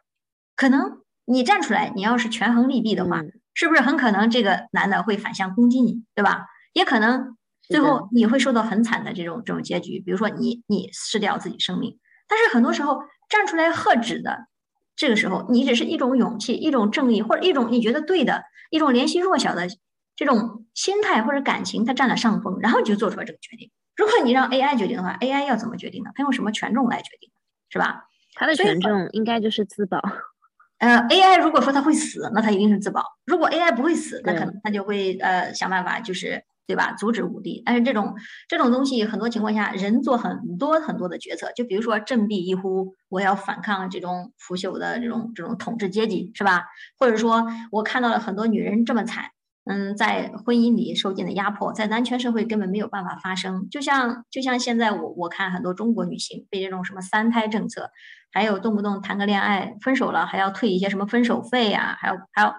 [0.57, 3.21] 可能你站出来，你要是权衡利弊的话。
[3.55, 6.47] 是不是很可能这个男的会反向攻击你，对吧？
[6.73, 11.99] 也可能最后你会受到很惨的这种这种结局，比如说你你失掉自己生命。
[12.27, 14.47] 但是很多时候站出来喝止的，
[14.95, 19.67] 这个时候你只是一种勇气、一种正义或者一种你觉得对的一种怜惜弱小的
[20.15, 23.69] 这种心态或者感情，它占了上风，然后你就做出了这个决定。
[23.95, 26.11] 如果你让 AI 决定的话，AI 要怎么决定呢？
[26.15, 27.29] 它用什么权重来决定，
[27.69, 28.05] 是吧？
[28.35, 29.99] 它的权重应该就是自保。
[30.79, 37.61] 呃，AI 如果说它会死，那它一定是自保；如果 AI 不会死，那可能它就会呃想办法，就是对吧，阻止武力。
[37.65, 38.15] 但是这种
[38.49, 46.65] 这种东西，很多情况下人做很多很多的决策，就比如说振臂一呼，我要反抗这种腐朽的这种这种统治阶级，是吧？
[46.97, 49.25] 或者说我看到了很多女人这么惨。
[49.65, 53.69] 嗯，在婚姻里受尽的压迫，在男权社会根本没有办法发生。
[53.69, 57.89] 就像就像现在我我看很多中国女性被这种什么三胎政策，
[58.33, 62.51] 还有动不动谈个恋爱分手了还要退一些什么分手费呀，还有还有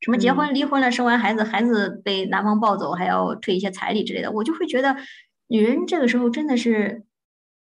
[0.00, 4.94] 什么结婚离婚了生完孩子孩子被男方抱走还要退一些彩礼之类的，我就会觉得
[5.48, 7.02] 女人这个时候真的是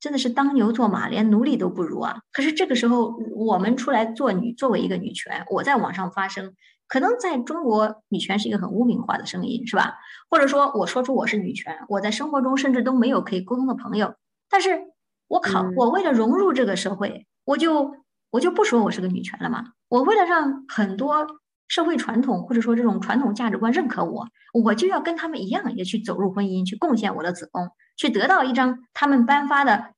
[0.01, 2.19] 真的是当牛做马，连奴隶都不如啊。
[2.33, 6.53] 可是这个时候我们出来做女，作为一个女权，我在网上发声。
[6.91, 9.93] 可能在中国，女权是一个很污名化的声音，是吧？
[10.29, 14.13] 或者说，我说出我是女权，我在生活中甚至都没有可以沟通的朋友。
[14.49, 14.87] 但是
[15.29, 17.95] 我考，我为了融入这个社会，我就
[18.29, 19.71] 我就不说我是个女权了嘛。
[19.87, 21.25] 我为了让很多
[21.69, 24.27] 社会传统或者说这种传统价值观认可我，
[24.61, 29.93] 我就要跟他们一样，也去走入婚姻，去贡献我的子宫，去得到一张他们颁发的，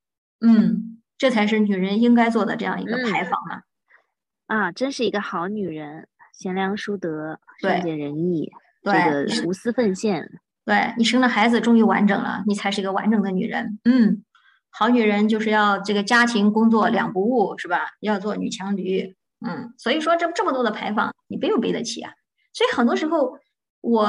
[0.45, 3.63] 嗯，这才是女人应该做的这样一个牌坊嘛。
[4.45, 6.07] 啊，真是一个好女人。
[6.33, 8.51] 贤良淑德，善解人意，
[8.83, 10.29] 这个无私奉献。
[10.65, 13.79] 对你生了孩子，终于完整了，你才是一个完整的女人。
[13.83, 14.23] 嗯，
[14.71, 17.91] 好女人就是要这个家庭工作两不误，是吧？
[17.99, 19.15] 要做女强女。
[19.45, 22.11] 嗯，所以说这这么多的牌坊，你背不背得起啊？
[22.53, 23.37] 所以很多时候，
[23.81, 24.07] 我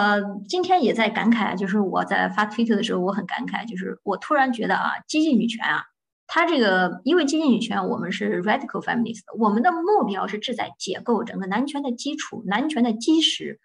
[0.49, 5.83] 今天也在感慨，就是我在发推特的时候，我很感慨，就是我突然觉得啊，激进女权啊。
[6.27, 13.61] 它这个，因为激进女权，我们是 radical feminist，我们的目标是志在解构整个男权的基础、男权的基石，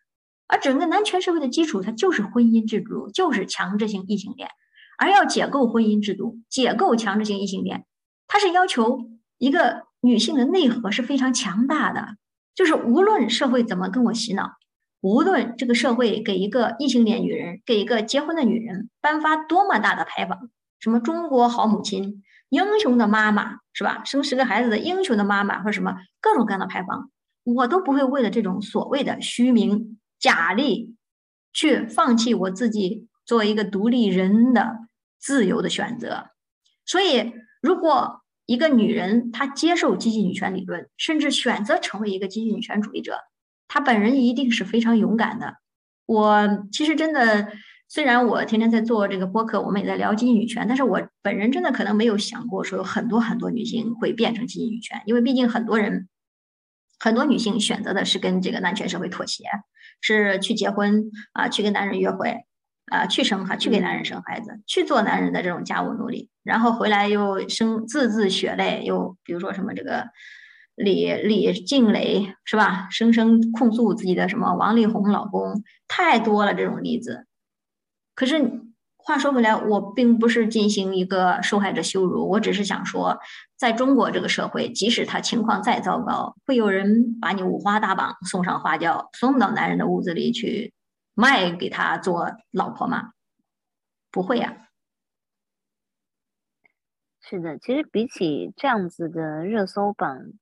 [0.48, 4.50] 而整个男权社会的基础，它就是婚姻制度，就是强制性异性恋，
[4.98, 7.86] 而要解构婚姻制度、解构强制性异性恋，
[8.28, 12.18] 它是要求一个女性的内核是非常强大的，
[12.56, 14.52] 就是无论社会怎么跟我洗脑，
[15.02, 24.04] 无论这个社会给一个异性恋女人，给一个结婚的女人颁发多么大的牌坊，什么中国好母亲、英雄的妈妈，是吧？
[24.04, 27.10] 生十个孩子的英雄的妈妈，或者什么各种各样的牌坊，
[27.44, 30.96] 我都不会为了这种所谓的虚名假利，
[31.54, 34.80] 去放弃我自己作为一个独立人的
[35.20, 36.30] 自由的选择。
[36.86, 43.20] 所以，如果一个女人她接受积极女权理论，甚至选择成为一个积极女权主义者。
[43.68, 45.58] 她本人一定是非常勇敢的。
[46.08, 47.54] 我其实真的，
[47.90, 56.08] 虽然我天天在做这个播客，我们也在聊经济女权，但是我本人真的可能没有想过说有很多很多女性会变成经济女权，因为毕竟很多人，
[57.00, 59.44] 很多女性选择的是跟这个男权社会妥协，
[60.02, 62.46] 是去结婚啊，去跟男人约会
[62.92, 70.06] 啊，去生孩，去给男人生孩子，去做男人的这种家务奴隶，然后回来又生字字血泪，又比如说什么这个。
[70.76, 72.88] 李李静蕾是吧？
[72.90, 77.28] 声声控诉自己的什么王力宏老公，太多了这种例子。
[78.20, 78.36] 可是
[78.98, 83.18] 话说回来，我并不是进行一个受害者羞辱，我只是想说，
[83.56, 90.74] 在中国这个社会，即使他情况再糟糕，会有人把你五花大绑送上花轿，送到男人的屋子里去
[91.14, 93.12] 卖给他做老婆吗？
[94.12, 94.68] 不会呀。
[97.22, 100.34] 是的，其实比起这样子的热搜榜。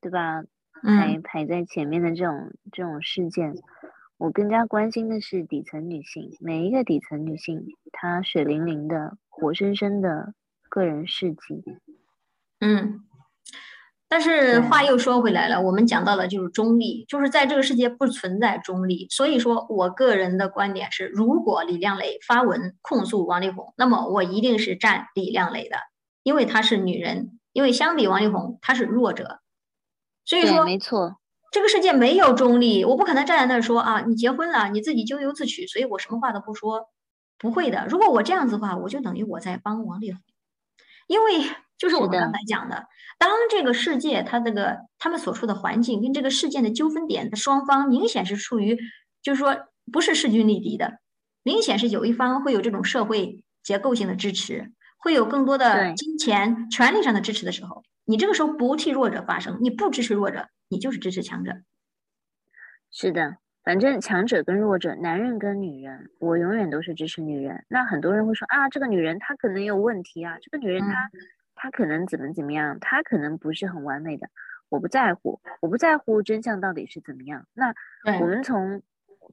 [0.00, 0.44] 对吧？
[0.80, 3.52] 排排在前面的这种这种事件，
[4.18, 6.36] 我更加关心的是底层女性。
[6.40, 10.34] 每一个底层女性，她血淋淋的、活生生的
[10.68, 11.62] 个人事迹。
[12.60, 13.04] 嗯，
[14.08, 19.06] 但是话又说回来了，我们讲到了就是中立，就是在这个世界不存在中立。
[19.08, 25.76] 所以说我个人的观点是，如果李亮磊发文控诉王力宏，那么我一定是站李亮磊的，
[26.24, 29.40] 因为她是女人，因为相比王力宏，她是弱者。
[30.24, 31.18] 所以说，没错，
[31.50, 36.88] 这个世界没有中立，我不可能站在那儿说啊，你结婚了，你自己咎由自取，所以我什么话都不说，
[37.38, 37.86] 不会的。
[37.88, 40.20] 如果我这样子的话，我就等于我在帮王力宏，
[41.06, 41.44] 因为
[41.78, 42.84] 就是我们刚才讲的，
[43.18, 48.76] 当这个世界他这个他们所处的环境跟这个事件的纠纷点的双方明显是处于，
[49.22, 49.56] 就是说
[49.90, 50.98] 不是势均力敌的，
[51.42, 57.82] 明显是有一方会有这种社会结构性的支持，会有更多的金钱、权利上的支持的时候。
[58.04, 61.52] 你这个时候不替弱者发声，你不支持弱者，你就是支持强者。
[62.90, 67.64] 是的，反正强者跟弱者，男人跟女人，我永远都是支持女人。
[67.68, 71.10] 那很多人会说啊，这个女人她可能有问题啊，这个女人她
[71.54, 74.28] 她可能怎么怎么样，她可能不是很完美的。
[74.70, 77.46] 我不在乎，我不在乎真相到底是怎么样。
[77.54, 77.74] 那
[78.20, 78.82] 我们从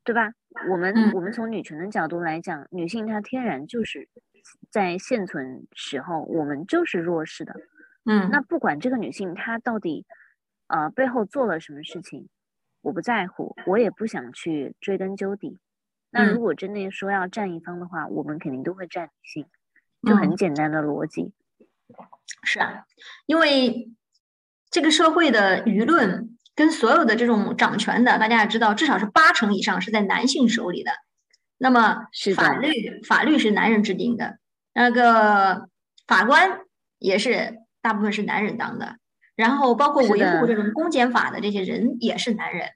[0.04, 0.34] 对吧？
[0.70, 4.08] 我们我们从女权的角度来讲，女性她天然就是
[4.70, 7.54] 在现存时候，我们就是弱势的。
[8.06, 10.06] 嗯，那不管这个女性她到底，
[10.68, 12.28] 呃，背后做了什么事情，
[12.82, 15.60] 我不在乎，我也不想去追根究底。
[16.10, 19.46] 那如果真的说要站一方的话，我们肯定都会站女性，
[20.02, 21.34] 就很简单的逻辑。
[22.44, 22.86] 是啊，
[23.26, 23.92] 因为
[24.70, 30.92] 这个社会的舆论跟所有的这种掌权的，大家也知道，至少是八成以上是在男性手里的。
[31.58, 34.40] 那么法律法律是男人制定的，
[34.74, 35.70] 那个
[36.08, 36.62] 法官
[37.00, 37.60] 也是。
[37.86, 38.98] 大部分是男人当的，
[39.36, 42.70] 然后包括维护这种公检法的这些人也是男人，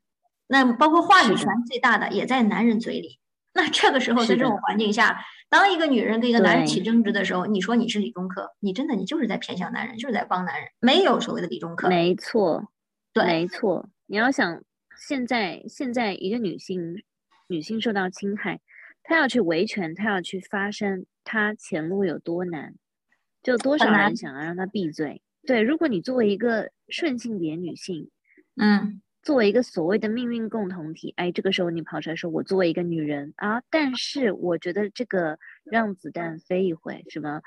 [0.47, 3.19] 那包括话语权最大的也在男人嘴里。
[3.53, 5.19] 那这个时候在这种环境下，
[5.49, 11.89] 当一个女人跟一个男人起争执的时候，你说你是理中客，你真的你就是在偏向男人，就是在帮男人，没有所谓的理中客。
[11.89, 12.69] 没错，
[13.11, 13.89] 对，没错。
[14.05, 14.61] 你要想
[14.97, 17.03] 现在现在一个女性
[17.47, 18.59] 女性受到侵害，
[19.03, 22.75] 她要去维权，她要去发声，她前路有多难？
[23.41, 25.21] 就多少人想要让她闭嘴？
[25.45, 28.09] 对，如果你作为一个顺性别女性，
[28.55, 37.41] 嗯，作为一个所谓的命运共同体，哎，这个时候你跑出来说我作为一个女人啊，但是我觉得这个让子弹飞一回，什么？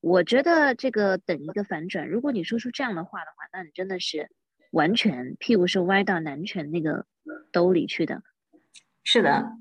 [0.00, 2.08] 我觉得这个等一个反转。
[2.08, 4.28] 如果你说出这样的话的话，那你真的是
[4.70, 7.06] 完全屁股是歪到男权那个
[7.50, 8.22] 兜里去的。
[9.02, 9.52] 是的。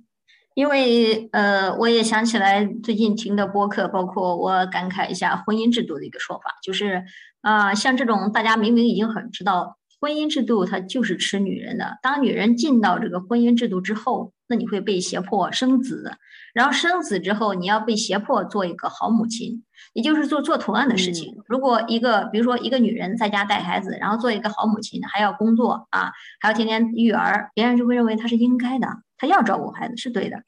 [0.54, 7.04] 因为呃，我也想起来最近听的播客，包括我感慨一下婚姻制度的一个说法，就是
[7.46, 16.18] 啊，像这种大家明明已经很知道婚姻制度它就是吃女人的，当女人进到这个婚姻制度之后，那你会被胁迫生子，
[16.56, 21.36] 然后生子之后你要被胁迫做一个好母亲，也就是做做同样的事情。
[21.48, 28.88] 如果一个比如说一个女人在家带孩子，然后做一个好母亲，还要工作啊，还要天天育儿，别人就会认为她是应该的。
[29.18, 30.42] 她要照顾孩子是对的，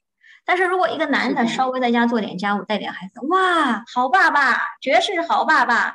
[0.45, 5.93] 但是如果一个男的稍微在家做点家务带点孩子，哇，好爸爸，绝世好爸爸，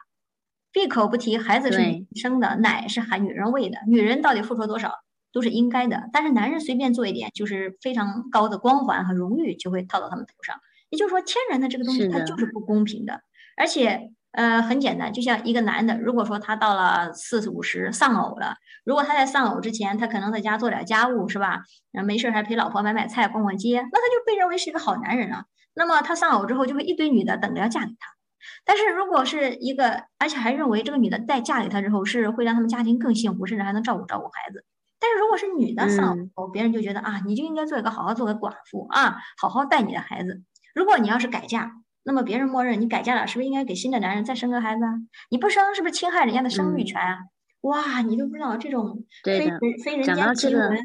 [0.73, 4.93] 闭口不提孩子是女生的，奶是含女人喂的，女人到底付出多少？
[5.33, 6.09] 都是应该的。
[6.13, 10.57] 但是男人随便做一点，就是非常高的光环和荣誉就会套到他们头上。
[10.91, 13.21] 也就是说，天然的这个东西它就是不公平的，
[13.57, 14.11] 而且。
[14.35, 21.61] 呃，很简单，就像一个男的，如果说他到了四五十丧偶了，如果他在丧偶之前，他可能在家做点家务，是吧？
[21.91, 25.45] 然后没事还陪老婆买买菜、逛逛街，那他就被认为是一个好男人了。
[25.75, 28.09] 那么他丧偶之后，就会一堆女的等着要嫁给他。
[28.65, 34.65] 但是如果是一个，而且还认为这个女的再嫁给他之后，是会让他们家庭更幸福，甚至还能照顾照顾孩子。
[35.01, 40.43] 但是如果是女的丧偶，别人就觉得啊，你就应该做一个好好做个寡妇啊，好好带你的孩子。
[40.75, 41.73] 如果你要是改嫁，
[42.05, 44.91] 那么别人默认你改嫁了，是不是应该给新的男人再生个孩子啊？
[45.31, 47.19] 你不生是不是侵害人家的生育权啊？
[47.63, 50.79] 哇，你都不知道这种非人非人间奇闻。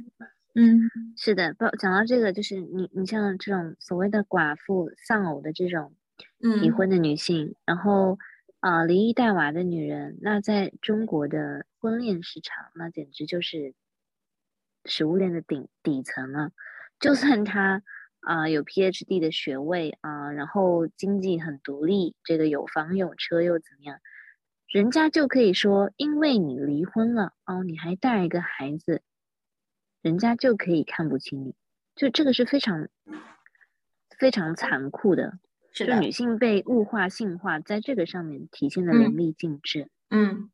[0.56, 0.82] 嗯，
[1.16, 5.94] 是的，不讲到这个，就是你你像这种所谓的寡妇丧偶的这种
[6.40, 8.20] 已婚的女性，然后
[8.60, 13.74] 啊离异带娃的女人，那在中国的婚恋市场，那简直就是
[14.86, 16.52] 食物链的顶底层了。
[17.00, 17.84] 就算她。
[18.22, 24.00] 啊，有 PhD 的学位啊，然后经济很独立，这个有房有车又怎么样？
[24.68, 29.02] 人家就可以说，因为你离婚了哦，你还带一个孩子，
[30.02, 31.56] 人家就可以看不起你，
[31.96, 32.90] 就这个是非常
[34.18, 35.40] 非常残酷的，
[35.86, 39.90] 就女性被物化、性化，在这个上面体现的淋漓尽致。
[40.10, 40.50] 嗯。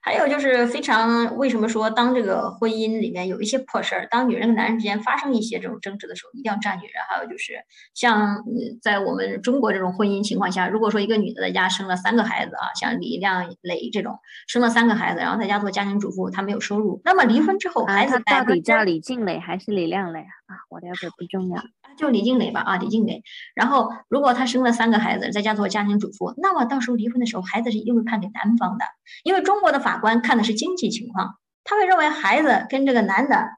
[0.00, 6.92] 还有就是非常为什么说当这个婚姻里面有一些破事儿，当女人跟男人之间发生一些这种争执的时候，一定要站女人。
[7.10, 7.54] 还有就是
[7.94, 8.42] 像
[8.80, 14.16] 在我们中国这种婚姻情况下，如果说一个女的在家生了三个孩子啊，像李亮磊这种
[14.46, 20.56] 生了三个孩子，然后在家做家庭主妇，她没有收入，那么离婚之后孩子到底叫李静磊还是李亮磊啊？
[20.70, 21.60] 我了解不重要。
[21.98, 23.22] 就李静蕾吧，啊，李静蕾。
[23.54, 28.84] 然后，如果她生了三个孩子，在家做家庭主妇，那么到时候离婚的时候，孩子是一定会判给男方的，
[29.24, 31.34] 因为中国的法官看的是经济情况，
[31.64, 33.48] 他会认为孩子跟这个男的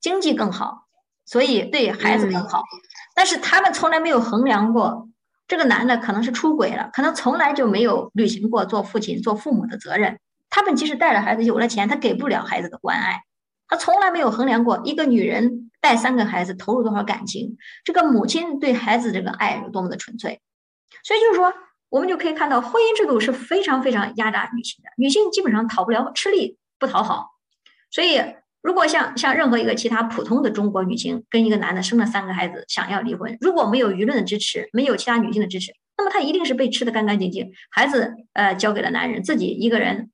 [0.00, 0.88] 经济更好，
[1.24, 2.64] 所以对孩子更好。
[3.14, 5.08] 但是他们从来没有衡量过
[5.46, 10.18] 这个男的可能是出轨了，可能从来就没有履行过做父亲、做父母的责任。
[10.50, 13.22] 他们即使带着孩子，有了钱，他给不了孩子的关爱。
[13.68, 15.70] 他从来没有衡量过一个女人。
[15.82, 17.58] 带三个孩子投入多少感情？
[17.84, 20.40] 这个母亲对孩子这个爱有多么的纯粹？
[21.04, 21.52] 所以就是说，
[21.90, 27.30] 我们就可以看到，婚姻制度是非常非常压榨女性的，女性基本上讨不了吃力不讨好。
[27.90, 28.22] 所以，
[28.62, 40.12] 如果像像任何一个其他普通的中国女性跟一个男的生了三个孩子，想要离婚，如果没有舆论的支持，没有其他女性的支持，那么她一定是被吃的干干净净，孩子呃交给了男人，自己一个人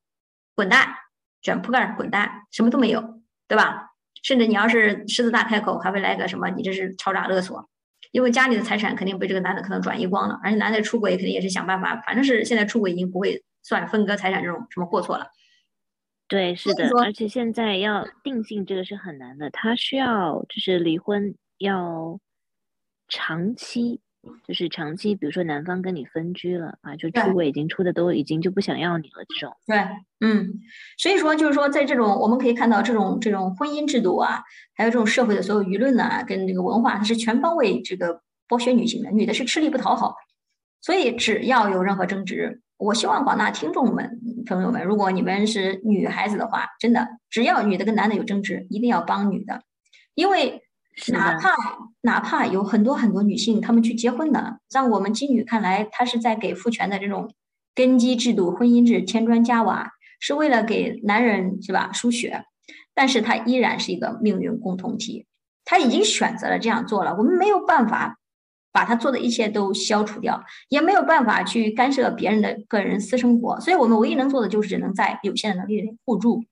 [0.54, 0.94] 滚蛋，
[1.42, 3.87] 卷铺盖滚蛋，什么都没有，对吧？
[4.22, 6.48] 甚至你要是狮子大开口，还会来个什么？
[6.50, 7.68] 你这是敲诈勒索，
[8.12, 15.26] 因为家里的财产肯定被这个男的可能转移光了，而且男的出轨肯定也是想办法，反正是现在出轨已经不会算分割财产这种什么过错了。
[16.26, 22.20] 对，是的，而且现在要定性这个是很难的，他需要就是离婚要
[23.08, 24.00] 长期。
[24.46, 29.56] 就是长期，比如说男方跟你分居了啊，就出轨已经出的都已经就不想要你了这种。
[29.66, 29.78] 对，
[30.20, 30.60] 嗯，
[30.96, 34.42] 所以说就是说，在这种我们可以看到这种这种婚姻制度啊，
[34.74, 40.14] 还有这种社会的所有舆论呐，跟这个文化，它是全方位这个剥削女性的，女的是吃力不讨好。
[40.80, 49.62] 所以只要有任何争执，我希望广大听众们朋友们，如果你们是女孩子的话，真的只要女的跟男的有争执，一定要帮女的，
[50.14, 50.62] 因为。
[51.12, 51.54] 哪怕
[52.02, 57.32] 哪怕有很多很多女性，她们去结婚的，让我们金女看来，她是在给父权的这种
[57.74, 61.92] 根基制度、婚姻制添砖加瓦，是为了给男人是吧？
[61.92, 62.44] 输血，
[62.94, 65.26] 但是她依然是一个命运共同体，
[65.64, 68.18] 她已经选择了这样做了，我们没有办法
[68.72, 76.44] 把她做的一切都消除掉，也没有办法去干涉别人的个人私生活，所以我们唯一能做的就是只能在有限的能力里互助，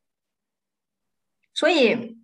[1.52, 2.16] 所以。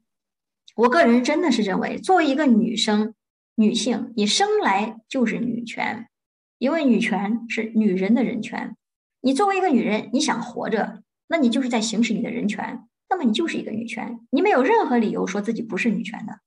[0.75, 3.15] 我个人真的是认为，作为一个女生、
[3.55, 6.09] 女性，你生来就是女权，
[6.59, 8.77] 因为女权是女人的人权。
[9.21, 16.41] 你作为一个女人，你想活着，那你就是在行使你的人权，那么你就是一个女权，你没有任何理由说自己不是女权的。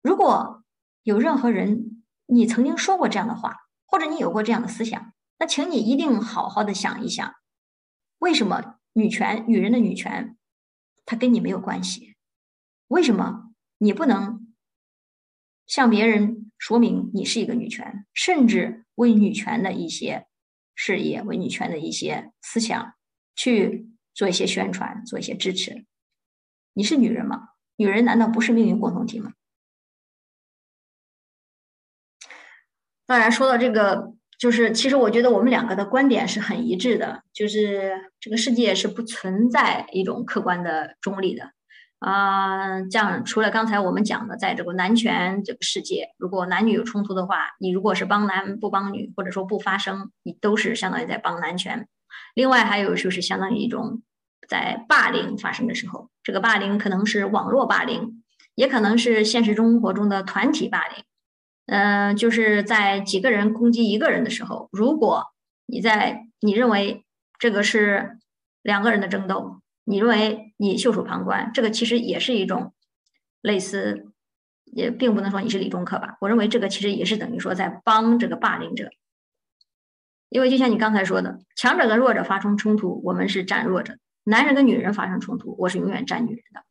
[0.00, 0.62] 如果
[1.02, 3.56] 有任何人你曾经说过这样的话，
[3.86, 7.34] 或者你有过这样的思想，那请你一定好好的想一想，
[8.18, 10.36] 为什么女权、女人的女权，
[11.04, 12.14] 它跟你没有关系？
[12.88, 13.45] 为什么？
[13.78, 14.54] 你不能
[15.66, 20.26] 向别人说明你是一个女权，甚至为女权的一些
[20.74, 22.94] 事业、为女权的一些思想
[23.34, 25.84] 去做一些宣传、做一些支持。
[26.72, 27.48] 你是女人吗？
[27.76, 29.32] 女人难道不是命运共同体吗？
[33.04, 41.52] 当然，说到这个，就是其实我觉得我们两个的观点是很一致的，就是这个世界是不存在一种客观的中立的。
[41.98, 51.88] 啊，这样除了刚才我们讲的，在这个男权这个世界，如果男女有冲突的话，你如果是帮男不帮女，或者说不发声，你都是相当于在帮男权。
[52.34, 54.02] 另外还有就是相当于一种
[54.46, 58.22] 在霸凌发生的时候，这个霸凌可能是网络霸凌，
[58.54, 61.02] 也可能是现实生活中的团体霸凌。
[61.66, 65.24] 嗯，就是在几个人攻击一个人的时候，如果
[65.64, 67.06] 你在你认为
[67.38, 68.18] 这个是
[68.62, 69.62] 两个人的争斗。
[69.88, 72.74] 你认为你袖手旁观，这个其实也是一种
[73.40, 74.12] 类似，
[74.64, 76.16] 也并不能说你是理中客吧。
[76.20, 78.90] 我认为这个其实也是等于说在帮这个霸凌者，
[80.28, 86.64] 因为就像你刚才说的，强者跟弱者发生冲突，我们是站弱者；男人跟女人发生冲突，我是永远站女人的。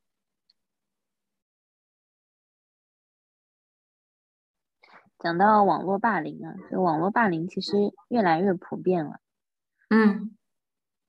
[5.19, 7.77] 讲到网络霸凌啊，就网络霸凌其实
[8.09, 9.21] 越来越普遍了。
[9.89, 10.35] 嗯，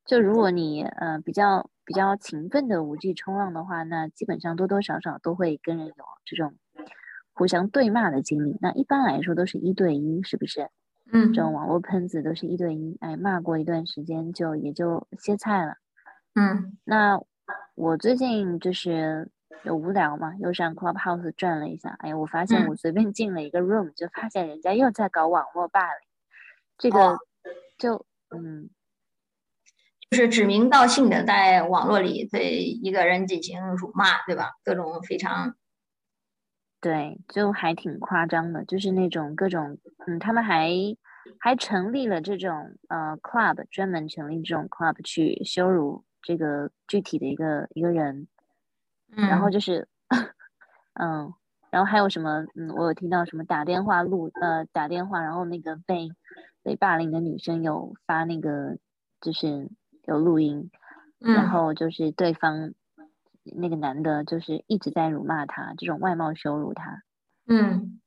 [0.05, 1.69] 就如果你呃比较。
[1.87, 6.57] 比较勤奋的五 G 冲浪的话，那基本上多多少少都会跟人有这种
[7.33, 8.59] 互相对骂的经历。
[8.61, 10.69] 那一般来说都是一对一，是不是？
[11.13, 15.77] 嗯，这种网络喷子都是一对一，哎，骂过一段时间就也就歇菜了。
[16.35, 17.21] 嗯，那
[17.77, 19.31] 我最近就是
[19.63, 26.09] 有无聊嘛，又上 Clubhouse 转了一下，哎，我发现我随便进了一个 room，就发现人家又在搞网络霸凌，
[26.77, 27.17] 这个
[27.79, 28.05] 就
[28.37, 28.69] 嗯。
[30.17, 34.53] 就是指名道姓的在网络里对一个人进行辱骂，对吧？
[34.65, 35.55] 各种非常，
[36.81, 38.65] 对，就还挺夸张的。
[38.65, 40.71] 就是那种各种，嗯，他们还
[41.39, 48.27] 还成立了这种呃 club，专门成立这种 club 去羞辱这个具体的一个一个人。
[49.11, 49.87] 然后就是，
[50.99, 51.35] 嗯，
[51.71, 52.47] 然后还有什么？
[52.55, 56.09] 嗯，我有听到什么打电话录，呃，打电话，然后那个被
[56.63, 58.79] 被霸凌的女生有发那个，
[59.21, 59.69] 就是。
[60.07, 60.71] 有录音，
[61.19, 62.73] 然后就是对方
[63.45, 67.03] 那个男的，就是一直在辱骂他，这种外貌羞辱他。
[67.47, 68.01] 嗯，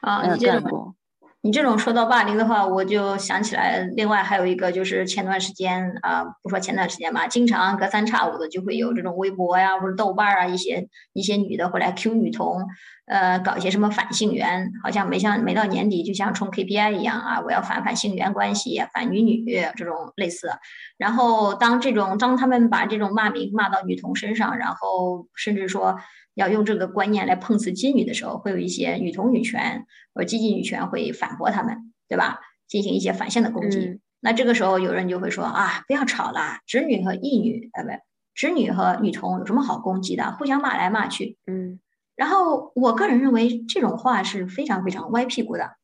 [0.00, 0.96] 啊，你这种
[1.44, 12.66] 你这种说到霸凌的话，我就想起来，另外还有一个就是前段时间啊，不说前段时间吧，经常隔三差五的就会有这种微博呀，或者豆瓣啊，一些一些女的会来 Q 女同。
[13.06, 19.44] 呃，搞一些什么反性缘，好像没像没到年底就像冲 KPI 一样啊，我要反反性缘关系，反女女
[19.76, 20.48] 这种类似。
[20.96, 25.98] 然后当这种当他们把这种骂名骂到女童身上，然后甚至说
[26.34, 32.40] 要用这个观念来碰瓷妓女的时候，会有一些女童女权或者激进女权会反驳他们，对吧？
[32.66, 34.00] 进行一些反向的攻击。
[34.20, 37.90] 那这个时候有人就会说啊，不要吵啦，直女和异女，呃，不，
[38.34, 40.32] 直女和女童有什么好攻击的？
[40.32, 41.78] 互相骂来骂去，嗯。
[42.16, 45.76] 然后，我个人认为这种话是非常非常歪屁股的。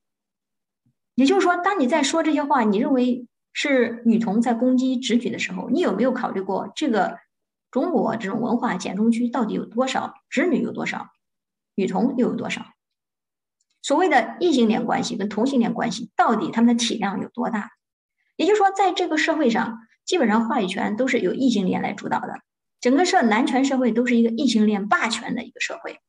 [1.15, 7.17] 也就是说，当你在说这些话，你认为是女童在攻击直女的时候，你有没有考虑过这个
[7.71, 11.09] 中国这种文化简中区到底有多少直女有多少，
[11.73, 12.65] 女同又有多少？
[13.81, 17.71] 所谓的异性恋关系跟同性恋关系到底他们的体量有多大？
[18.35, 22.41] 也就是说，在这个社会上，基本上话语权都是由异性恋来主导的，
[22.79, 25.99] 整个社男权社会都是一个异性恋霸权的一个社会。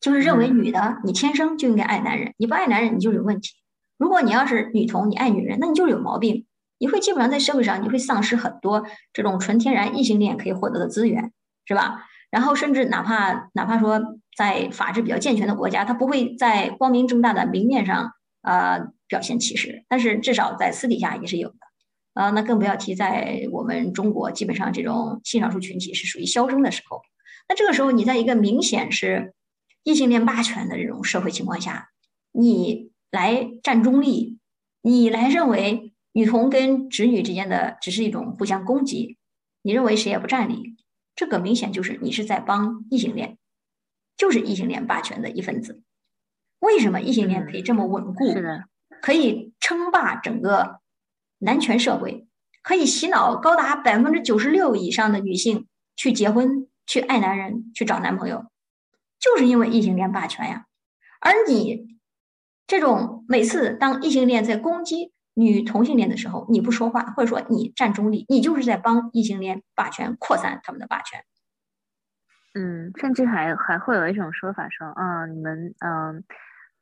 [0.00, 3.52] 就是认为女的你天生就应该爱男人，你不爱男人你就是有问题。
[3.98, 6.46] 如果你要是女同你爱女人，那你就是有毛病。
[6.82, 11.30] 你会基本上在社会上你会丧失很多这种纯天然异性恋可以获得的资源，
[11.64, 12.04] 是吧？
[12.28, 18.10] 然后甚至哪怕哪怕说在法治比较健全的国家，他不会在光明正大的明面上
[18.42, 21.56] 呃表现歧视，但是至少在私底下也是有的。
[22.14, 27.00] 呃，那更不要提在我们中国，基本上这种性少数群体是属于消声的时候。
[27.48, 29.32] 那这个时候你在一个明显是。
[29.84, 31.88] 异性恋霸权的这种社会情况下，
[32.30, 34.38] 你来站中立，
[34.80, 39.16] 你来认为女同跟侄女之间的只是一种互相攻击，
[39.62, 40.76] 你认为谁也不占理，
[41.14, 43.38] 这个明显就是你是在帮异性恋，
[44.16, 45.82] 就是异性恋霸权的一份子。
[46.60, 48.32] 为什么异性恋可以这么稳固？
[48.32, 48.64] 是的，
[49.00, 50.80] 可以称霸整个
[51.38, 52.26] 男权社会，
[52.62, 58.46] 可以洗脑高达百分之九十六以上的女性去结婚、去爱男人、去找男朋友。
[59.18, 60.66] 就是因为异性恋霸权呀，
[61.20, 61.96] 而你
[62.66, 71.24] 这种每次当异性恋在攻击女同性恋的时候，你不说话，或者说你站中立，你就是在帮异性恋霸权扩散他们的霸权。
[72.54, 76.24] 嗯，甚至还还会有一种说法说，啊，你们嗯，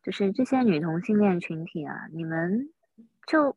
[0.03, 2.71] 就是这些女同性恋群体啊，你们
[3.27, 3.57] 就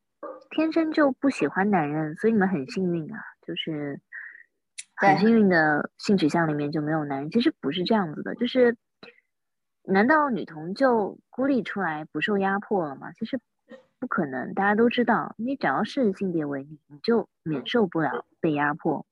[0.49, 3.99] 天生就不喜欢男人，所以你们很幸运啊，就是。
[4.95, 8.77] 很幸运的性取向里面就没有男人，其实不是这样子的，就是
[9.83, 13.11] 难道女同就孤立出来不受压迫了吗？
[13.13, 13.39] 其实
[14.03, 19.05] 不可能，大家都知道，你只要是性别为女，你就免受不了被压迫。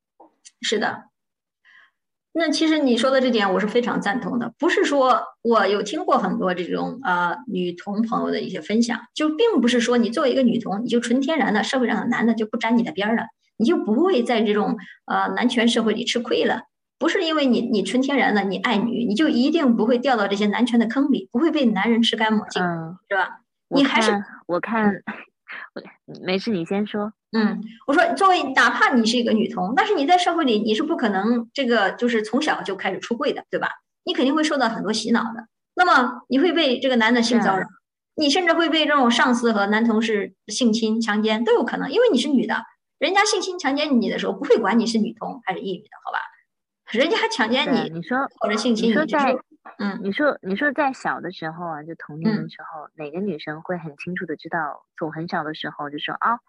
[0.62, 1.06] 是的，
[2.34, 16.64] 那其实你说的这点我是非常赞同的，不是说我有听过很多这种呃女同朋友的一些分享，就并不是说你作为一个女同，你就纯天然的社会上的男的就不沾你的边儿了，你就不会在这种呃男权社会里吃亏了。
[17.00, 22.62] 不是因为你你纯天然的你爱女，你就一定不会掉到这些男权的坑里，不会被男人吃干抹净，
[23.08, 23.38] 是吧？
[23.74, 24.12] 你还是
[24.46, 25.02] 我看，
[26.24, 27.14] 没事，你先说。
[27.32, 33.70] 嗯，我说作为哪怕你是一个女同，但是你在社会里你是不可能这个就是从小就开始出柜的，对吧？
[34.04, 35.48] 你肯定会受到很多洗脑的。
[35.74, 37.66] 那么你会被这个男的性骚扰，
[38.16, 42.66] 你甚至会被这种上司和男同事性侵、强奸都有可能，因为你是女的，
[43.00, 46.20] 人家性侵、强奸你的时候不会管你是女同还是异女的，好吧？
[46.92, 49.34] 人家还强奸你，你说或者性侵你，说在
[49.78, 56.40] 嗯，你说你说在小的时候啊，就童年的时候，哪个女生会很清楚的知道，从很小的时候就说啊。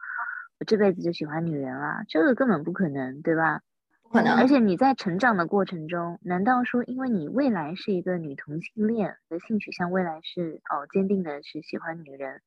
[0.60, 3.62] 我这辈子就喜欢女人了，这个根本不可能，对吧？
[4.02, 4.36] 不可能。
[4.36, 12.42] 而且你在成长的过程中，难道说因为你未来是一个女同性恋的性取向，未来是哦坚定的是喜欢女人，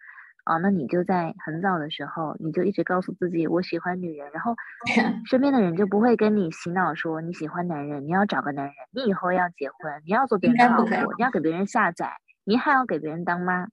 [0.45, 4.55] 哦，那你就在很早的时候，你就一直告诉自己我喜欢女人，然后
[5.25, 13.67] 身边的人就不会跟你洗脑说你喜欢男人，你要找个男人，你以后要结婚，你要做别人的老婆，你要给别人下载，你还要给别人当妈。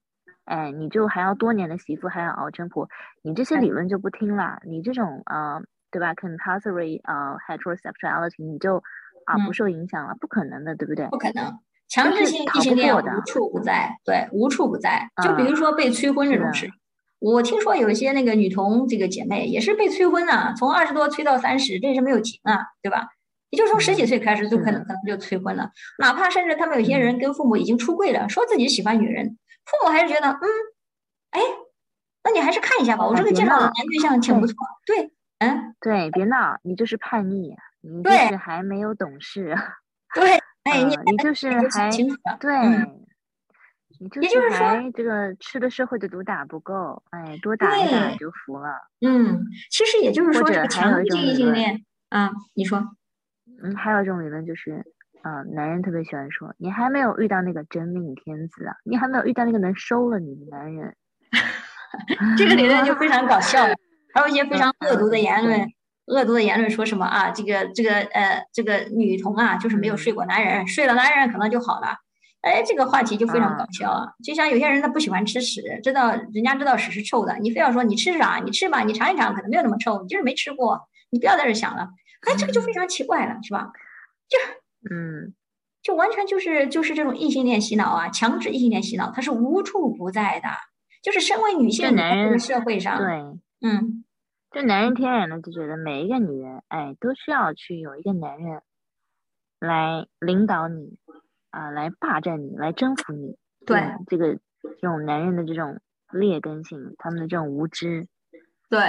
[0.44, 2.88] 哎，你就还要多年的媳妇，还要熬成婆，
[3.22, 4.58] 你这些理论就不听了。
[4.66, 5.62] 你这种呃，
[5.92, 8.82] 对吧？compulsory 呃 heterosexuality，你就
[9.24, 11.06] 啊不受影响了，不可能的，对不对？
[11.06, 11.60] 不可能，
[11.92, 15.10] 强制性异性恋无处不在，对，无处不在。
[15.22, 16.70] 就比如说被催婚这种事，
[17.18, 23.08] 我听说有一些那个女同这个姐妹也是被催婚呢，从二十多催到三十，这是没有停啊，对吧？
[23.50, 29.36] 也就是从十几岁开始就可能可能就催婚了，哪怕甚至他们有些人跟父母已经出柜了，说自己喜欢女人。
[29.66, 30.48] 父母还是觉得，嗯，
[31.32, 31.40] 哎，
[32.24, 33.06] 那你还是看一下吧。
[33.06, 34.56] 我这个介绍的男对象挺不错。
[34.86, 39.54] 对，嗯，对，别闹，你就是叛逆，你就是还没有懂事。
[40.14, 41.90] 对，哎，你你就是还
[42.38, 42.52] 对，
[43.98, 48.68] 你就是还这个吃的社会的毒打不够，哎，多打一打就服了。
[49.00, 52.78] 嗯，其实也就是说，这个强制异性恋，啊，你说，
[53.62, 54.84] 嗯，还有一种理论就是。
[55.22, 60.96] 啊，男人特别喜欢说，你还没有遇到那个真命天子啊，你还没有遇到那个能收了你的男人。
[62.36, 63.62] 这个理论就非常搞笑，
[64.12, 65.60] 还有一些非常恶毒的言论，
[66.06, 67.30] 恶毒的言论说什么啊？
[67.30, 71.96] 这个这个呃，这个女童啊，就是没有睡过男人，睡了男人可能就好了。
[72.40, 74.12] 哎，这个话题就非常搞笑啊！
[74.24, 78.40] 就像有些人他不喜欢吃屎，知道人家知道屎是臭的，你非要说你吃啥？
[78.44, 80.80] 你吃吧，你尝一尝，可能没有那么臭，你就是没吃过，
[81.10, 81.90] 你不要在这想了。
[82.26, 83.70] 哎，这个就非常奇怪了，是吧？
[84.28, 84.38] 就。
[84.90, 85.32] 嗯，
[85.84, 90.48] 就完全就是就是这种异性恋洗脑啊，强制异性恋洗脑，它是无处不在的。
[91.00, 93.08] 就是身为女性，在这个社会上，对，
[93.60, 94.01] 嗯，
[94.54, 98.60] 就男人天然的就觉得每一个女人，哎，都需要去有一个男人
[99.58, 100.98] 来领导你
[101.50, 103.36] 啊，来霸占你，来征服你。
[103.64, 105.80] 对，这个这种男人的这种
[106.10, 108.08] 劣根性，他们的这种无知，
[108.68, 108.80] 对。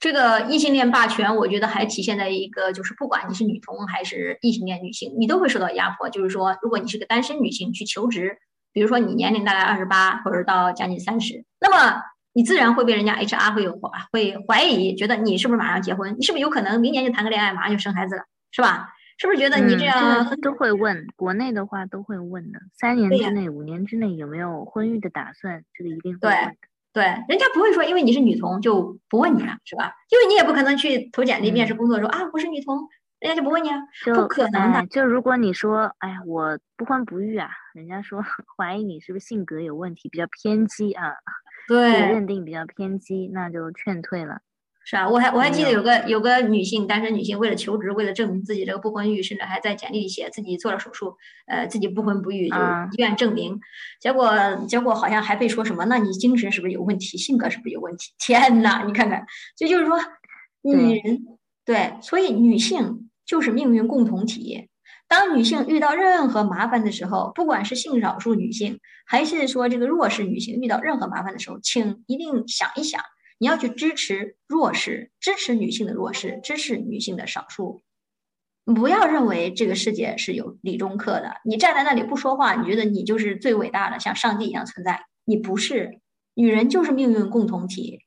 [0.00, 6.08] 这个异性恋霸权，我觉得还体现在一个，就是不管你是女同还是异性恋女性，你都会受到压迫。
[6.08, 8.38] 就是说，如果你是个单身女性去求职，
[8.72, 12.00] 比如说你年龄大概二十八，或者到将近三十，那么
[12.32, 13.78] 你自然会被人家 HR 会有
[14.12, 16.14] 会怀疑，觉得你是不是马上结婚？
[16.18, 18.90] 你是不是有可能明年就谈个恋爱，马上就生孩子了，是吧？
[19.20, 21.04] 是不是觉得你这样都会问？
[21.16, 25.64] 国内的话都会问的，三年之内、五年之内有没有婚育的打算？
[25.74, 26.56] 这个一定会问。
[26.92, 29.92] 对，人家不会说因为你是女同就不问你了，是吧？
[30.10, 32.78] 因为你也不可能去投简历面试工作说啊，我是女同，
[33.18, 33.76] 人家就不问你啊，
[34.14, 34.86] 不可能的。
[34.86, 38.22] 就如果你说，哎呀，我不婚不育啊，人家说
[38.56, 41.12] 怀疑你是不是性格有问题，比较偏激啊，
[41.68, 44.40] 对，认定比较偏激，那就劝退了。
[44.84, 51.14] 是啊，我还我还记得有个有个女性单身女性，为了求职，为了证明自己这个不婚育，甚至还在简历里写自己做了手术，
[51.46, 53.60] 呃，自己不婚不育，就医院证明。
[54.00, 54.34] 结果
[54.66, 55.84] 结果好像还被说什么？
[55.84, 57.18] 那你精神是不是有问题？
[57.18, 58.14] 性格是不是有问题？
[58.18, 58.82] 天哪！
[58.86, 59.98] 你看看，这就是说，
[60.62, 61.20] 女人
[61.66, 64.70] 对，所以女性就是命运共同体。
[65.08, 73.00] 当女性遇到任何麻烦的时候，不管是性少数女性，还是说这个弱势女性遇到任何麻烦的时候，请一定想一想。
[73.38, 77.82] 你要去支持弱势，支持女性的弱势，支持女性的少数。
[78.64, 81.36] 不要认为这个世界是有理中客的。
[81.44, 85.06] 你站在那里不说话，你觉得你就是最伟大的，像上帝一样存在。
[85.24, 86.00] 你不是，
[86.34, 88.00] 女人就是命运共同体。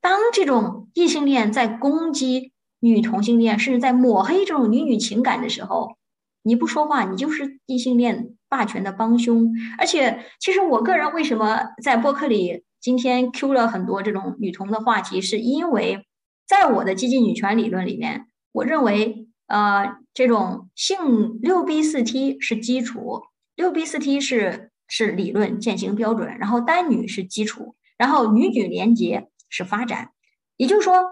[0.00, 5.98] 当这种异性恋在攻击女同性恋，甚至在抹黑这种女女情感的时候，
[6.42, 9.52] 你不说话，你就是异性恋霸权的帮凶。
[9.78, 12.64] 而且，其实我个人为什么在播客里？
[12.80, 16.06] 今天 Q 了很多这种女同的话题，是因为
[16.48, 23.24] 在我的激进女权理论里面，我认为，呃，这种性六 B 四 T 是基础，
[23.54, 30.12] 六 B 四 T 是是理论践行标准，然后单女是基础，然后女女连结是发展。
[30.56, 31.02] 也就是说，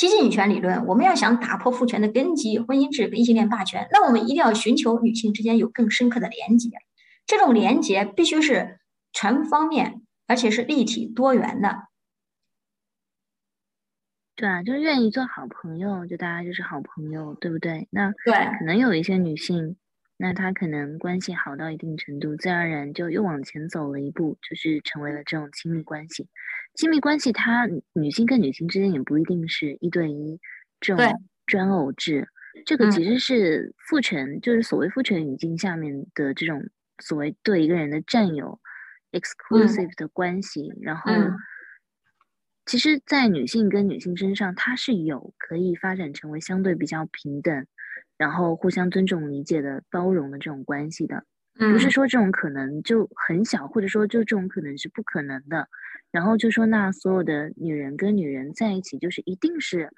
[0.00, 6.70] 激进女权理论，我们要想打破父权的根基，婚姻制和异性恋霸权，那我们一定要寻求女性之间有更深刻的连结。
[7.26, 8.80] 这种连结必须是
[9.12, 11.82] 全方面，而且是立体多元的。
[14.36, 17.86] 对啊，就是愿意做好朋友，就大家就是好朋友，对不对？
[17.90, 19.76] 那对，可能有一些女性，
[20.16, 26.26] 那她可能关系好到一定程度，自然而然就又往前走了一步，就是成为了这种亲密关系。
[26.74, 30.40] 亲密关系，它女性跟女性之间也不一定是一对一
[30.80, 32.28] 这种专偶制，
[32.64, 36.62] 这个其实是父权，就是所谓父权语境下面的这种
[37.02, 38.60] 所谓对一个人的占有
[39.12, 41.12] exclusive 的关系，然后。
[42.66, 47.66] 其实，在女性跟女性身上，它是有可以发展成为相对比较平等，
[48.16, 51.24] 然后互相尊重、理解的包容的这种关系的。
[51.58, 55.68] 不是说这种可能就很小，或者说就这种可能是不可能的。
[56.10, 59.90] 然后就说那所有的女人跟女人在一起，就是一定是，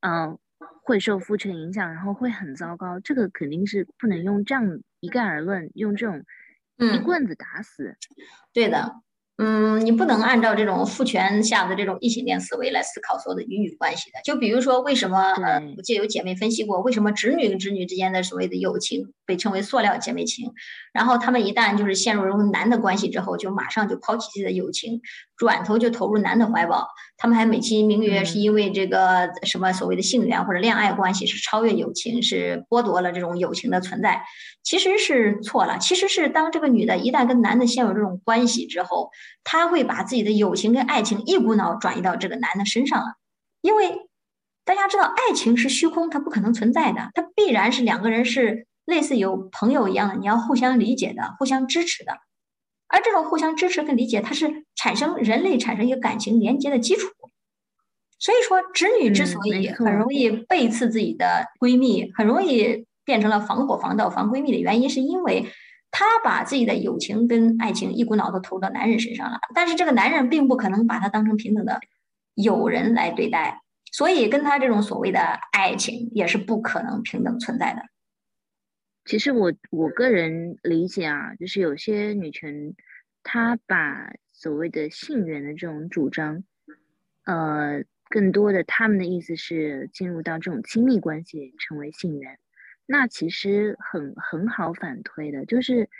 [0.00, 0.38] 嗯，
[0.82, 3.00] 会受父权影响，然后会很糟糕。
[3.00, 6.24] 这个肯定是不能用这样一概而论，用这种
[6.78, 7.96] 一棍子打死。
[8.52, 9.02] 对的。
[9.40, 14.18] 嗯，你不能按照这种父权下的这种异性恋思维来思考所有的女女关系的。
[14.24, 20.52] 就比如说，为什么呃，我记得有姐妹分析过，为什么侄女跟侄女之间的所谓的友情被称为塑料姐妹情？
[20.92, 25.00] 然后他们一旦就是陷入男的关系之后，就马上就抛弃自己的友情，
[25.36, 26.88] 转头就投入男的怀抱。
[27.16, 34.20] 他们还美其名曰是因为这个什么所谓的性缘或者恋爱关系是超越友情，是剥夺了这种友情的存在。
[34.64, 39.10] 其实是错了，其实是当这个女的一旦跟男的陷入这种关系之后，
[39.44, 43.14] 她会把自己的友情跟爱情一股脑转移到这个男的身上了。
[43.60, 44.08] 因为
[44.64, 52.12] 大家知道，爱情是虚空，它不可能存在的，它必然是两个人是类似有朋友一样的，你要互相理解的，互相支持的。
[52.88, 57.08] 而这种互相支持跟理解，它是产生人类产生一个感情连接的基础。
[58.18, 62.86] 所以说，侄女之所以很容易背刺自己的闺蜜，很容易。
[63.08, 65.46] 变成了防火防盗防闺蜜的原因，是因为
[65.90, 69.38] 她把自己的友情跟爱情一股脑的投到男人身上了。
[69.54, 71.80] 但是这个男人并不可能把她当成平等的
[72.34, 75.20] 友人来对待，所以跟他这种所谓的
[75.52, 77.82] 爱情也是不可能平等存在的。
[79.04, 82.74] 其实我我个人理解啊，就是有些女权，
[83.22, 86.44] 她把所谓的性缘的这种主张，
[87.24, 92.38] 呃，更多的他们的意思是进入到这种亲密关系成为性缘。
[92.90, 95.90] 那其实很很好反推的，就是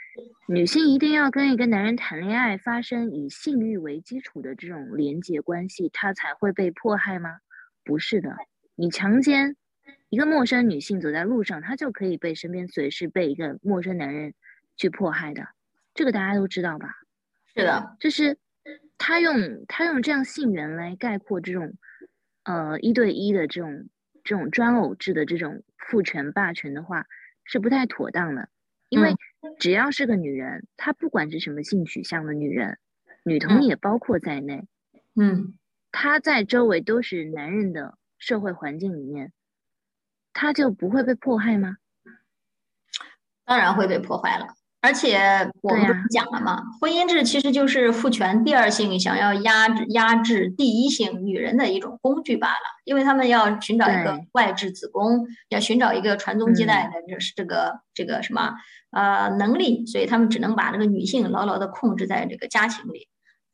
[0.47, 7.37] 女性一定要跟一个男人谈恋爱，发生以性欲为基础的这种连结关系，她才会被迫害吗？
[7.85, 8.35] 不是的，
[8.75, 9.55] 你强奸
[10.09, 14.33] 一个陌生女性走在路上，她就可以被身边随时被一个陌生男人
[14.75, 15.45] 去迫害的，
[15.93, 16.89] 这个大家都知道吧？
[17.53, 18.39] 是的，就是
[18.97, 21.75] 他用他用这样性缘来概括这种
[22.45, 23.89] 呃一对一的这种。
[24.29, 27.07] 这种专偶制的这种父权霸权的话
[27.45, 28.47] 是不太妥当的，
[28.87, 29.15] 因为
[29.57, 32.77] 只要是个女人，她不管是什么性取向的女人，
[33.23, 34.67] 女童也包括在内，
[35.15, 35.57] 嗯，
[35.91, 39.33] 她在周围都是男人的社会环境里面，
[40.31, 41.77] 她就不会被迫害吗？
[43.45, 44.58] 当然会被破坏了。
[44.81, 45.19] 而且
[45.61, 46.61] 我们不是讲了吗？
[46.79, 52.79] 婚姻制其实就是父权第二性想要压制压制第一性女人的一种工具罢了。
[52.85, 58.53] 因为他们要寻找一个外置子宫，要寻找一个传宗接代的，就是这个这个什么
[58.91, 63.07] 呃能力，所以他们只能把这个女性牢牢的控制在这个家庭里，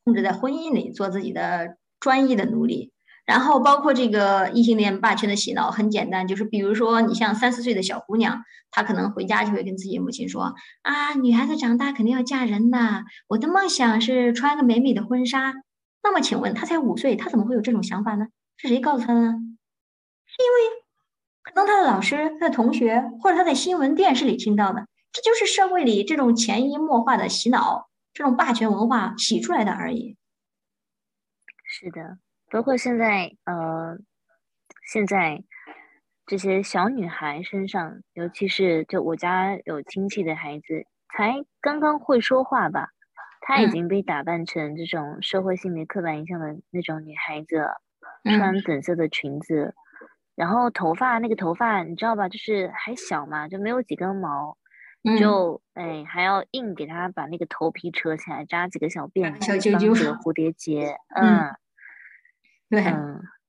[0.04, 2.92] 控制在婚姻里，做自己的专一的奴隶。
[3.26, 10.54] 然后包括这个异性恋霸权的洗脑，很简单，就是比如说你像三四岁的小姑娘，她可能回家就会跟自己母亲说
[10.84, 15.54] ：“啊，女孩子长大肯定要嫁人的，我的梦想是穿个美美的婚纱。”
[16.04, 18.28] 那么请问她才五岁，她怎么会有这种想法呢？
[18.58, 19.34] 是谁告诉她的呢？
[20.28, 20.84] 是因为
[21.42, 30.16] 可能她的老师、她的同学，或者她在新闻、电视里听到的，这就是社会里这种潜移默化的洗脑，这种霸权文化洗出来的而已。
[31.64, 32.20] 是的。
[32.56, 33.98] 包括现在，呃，
[34.90, 35.44] 现在
[36.26, 42.88] 这些小女孩身上，尤其是就我家有亲戚的孩子，才刚刚会说话吧，
[43.42, 47.68] 她已经被打扮成这种社会性别刻板印象的那种女孩子，
[48.38, 49.74] 穿粉色的裙子，
[50.38, 54.56] 然后头发那个头发你知道吧，就是还小嘛，就没有几根毛，
[55.20, 61.54] 就哎还要硬给她把那个头皮扯起来，扎几个小辫子，小揪揪，蝴蝶结，嗯。
[62.82, 62.94] 对，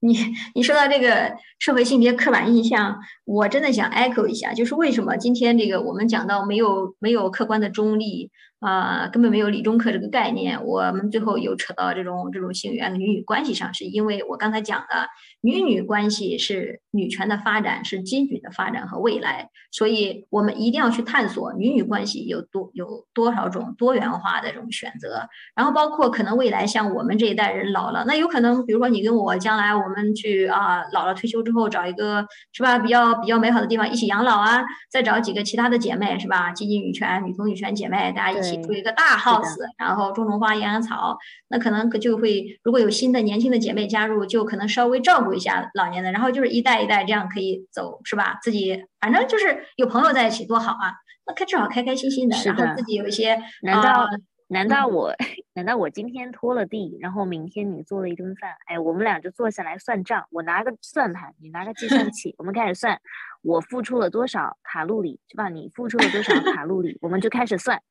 [0.01, 0.16] 你
[0.55, 8.31] 你说到这个社会性别刻板印象，我真的想 echo 一下，就是为什么今天这个我们讲到没有没有客观的中立。
[8.61, 10.64] 啊，根本没有理中客这个概念。
[10.64, 15.07] 我们最后又扯到这种这种性缘的女女关系上，是因为我刚才讲的
[15.42, 19.50] 女女关系是女权的发展，是金女的发展和未来。
[19.70, 25.28] 所以我们一定要去探索女女关系有多有多少种多元化的这种选择。
[25.54, 38.45] 然后包括可能未来像我们这一代人老了，那有可能比如说你跟我将来我们去啊老了退休之后找一个是吧比较比较美好的地方一起养老啊，再找几个其他的姐妹是吧，积极女权、女同女权姐妹，大家一起。
[38.62, 41.16] 住一个大 house，然后种种花、养养草，
[41.49, 48.38] 那可能就会如果有新的年轻的姐妹加入，就可能稍微照顾一下老年的，然后就是一代一代这样可以走，是吧？
[48.42, 50.92] 自己反正就是有朋友在一起多好啊！
[51.26, 53.36] 那开至少开开心心的，然后自己有一些。
[53.62, 54.07] 难道
[54.49, 55.12] 难道我
[55.55, 58.53] 难道我今天拖了地，然后明天你做了一顿饭？
[58.66, 63.01] 哎，我们俩就坐下来算账，我拿个算盘，你拿个计算器，我们开始算
[63.42, 65.49] 我付出了多少卡路里，是吧？
[65.49, 67.82] 你付出了多少卡路里，我们就开始算。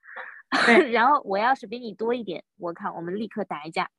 [0.91, 3.89] 然后我要是比你多一点，我靠，我们立刻打一架。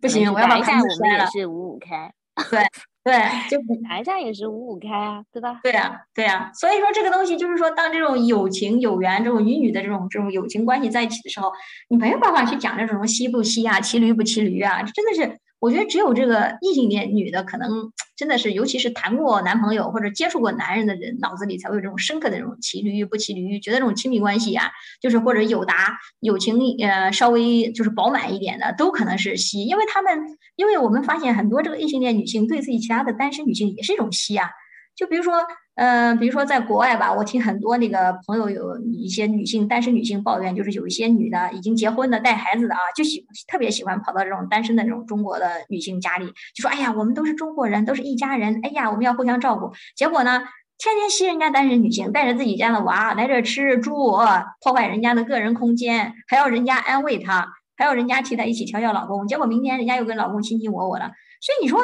[0.00, 2.12] 不行，我要架，我们也是五五开。
[2.50, 2.62] 对
[3.02, 3.14] 对，
[3.50, 5.60] 就 打一架也是五五开啊，对吧？
[5.62, 11.52] 对呀对呀，所以说这个东西就是说，当这种有情有缘、这种女女的这种这种友情关系在一起的时候，
[11.88, 15.38] 你没有办法去讲这种什么吸不吸啊、骑驴不骑驴啊，这真的是。
[15.60, 34.50] 我觉得只有这个异性恋女的，可能 真的是，尤其是谈过男朋友或者接触过男人的人，脑子里才会有这种深刻的这种骑驴不骑驴，觉得这种亲密关系啊，就是或者友达友情，呃，稍微就是饱满一点的，都可能是吸，因为他们，因为我们发现很多这个异性恋女性对自己其他的单身女性也是一种吸啊，
[34.96, 35.34] 就比如说。
[35.80, 49.72] 嗯，比如说在国外吧，我听很多那个朋友有一些女性单身女性抱怨，就是有一些女的已经结婚的带孩子的啊，就喜特别喜欢跑到这种单身的这种中国的女性家里，就说哎呀，我们都是中国人，都是一家人，哎呀，我们要互相照顾。
[49.96, 50.42] 结果呢，
[50.76, 54.18] 天天吸人家单身女性，带着自己家的娃来这吃住，
[54.62, 59.26] 破坏人家的个人空间，还要人家安慰她，还要人家替她一起调教老公。
[59.26, 61.10] 结果明天人家又跟老公卿卿我我了，
[61.40, 61.82] 所以你说。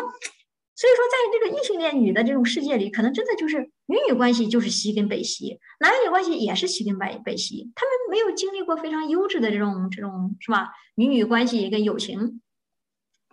[0.77, 7.72] 所以说，在这个异性恋女的这种世界里，可能真的就是女女关系就是西跟北西，男女关系也是西跟北北西。
[7.74, 10.68] 他们没有经历过非常优质的这种这种是吧？
[10.95, 12.43] 女女关系跟友情，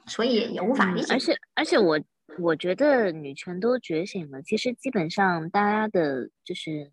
[0.05, 1.13] 所以也无法理解。
[1.13, 1.99] 而且而且，我
[2.39, 6.91] 我觉得女权都觉醒了，其实基本上大家的就是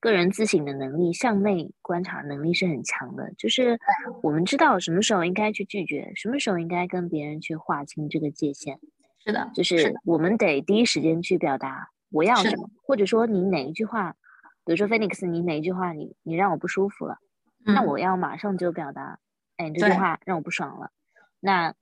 [0.00, 3.32] 个人自省的能力、向内观察能力是很强的。
[3.38, 3.78] 就是
[4.22, 8.80] 我们知道什么时候应该去拒绝，什么时候应该跟别人去划清这个界限。
[9.24, 14.16] 是的，就是我们得第一时间去表达我要什么，或者说你哪一句话，
[14.64, 17.18] 比如说 Phoenix，你哪一句话你你让我不舒服了，
[17.74, 19.18] 那我要马上就表达，
[19.56, 20.90] 哎，你这句话让我不爽了，
[21.38, 21.74] 那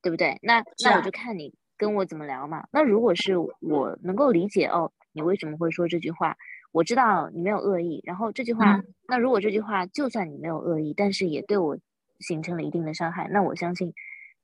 [0.00, 0.38] 对不对？
[0.42, 2.66] 那那我就看你跟我怎么聊嘛。
[2.72, 6.36] 那如果是我能够理解哦，你为什么会说这句话，
[6.72, 8.76] 我知道你没有恶意，然后这句话，
[9.08, 11.76] 那如果这句话就算你没有恶意，但是也对我
[12.20, 13.92] 形成了一定的伤害，那我相信。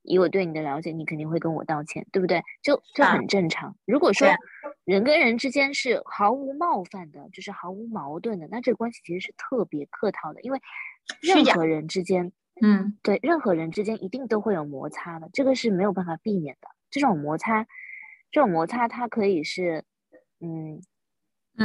[0.04, 2.42] 以我对你的了解，你肯定会跟我道歉，对不对？
[2.62, 3.74] 就就很正常。
[3.86, 4.28] 如果说
[4.84, 10.60] 人跟人之间是毫无冒犯的，就是毫无矛盾的，那这个关系其实是特别客套的，因为
[11.20, 12.32] 任何人之间，
[12.62, 16.68] 嗯，对，任何人之间一定都会有摩擦的，这个是没有办法避免的。
[16.90, 17.66] 这种摩擦，
[18.30, 19.84] 这种摩擦，它可以是，
[20.40, 20.80] 嗯，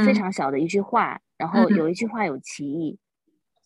[0.04, 2.98] 非常小的一句话，然后有一句话有歧义。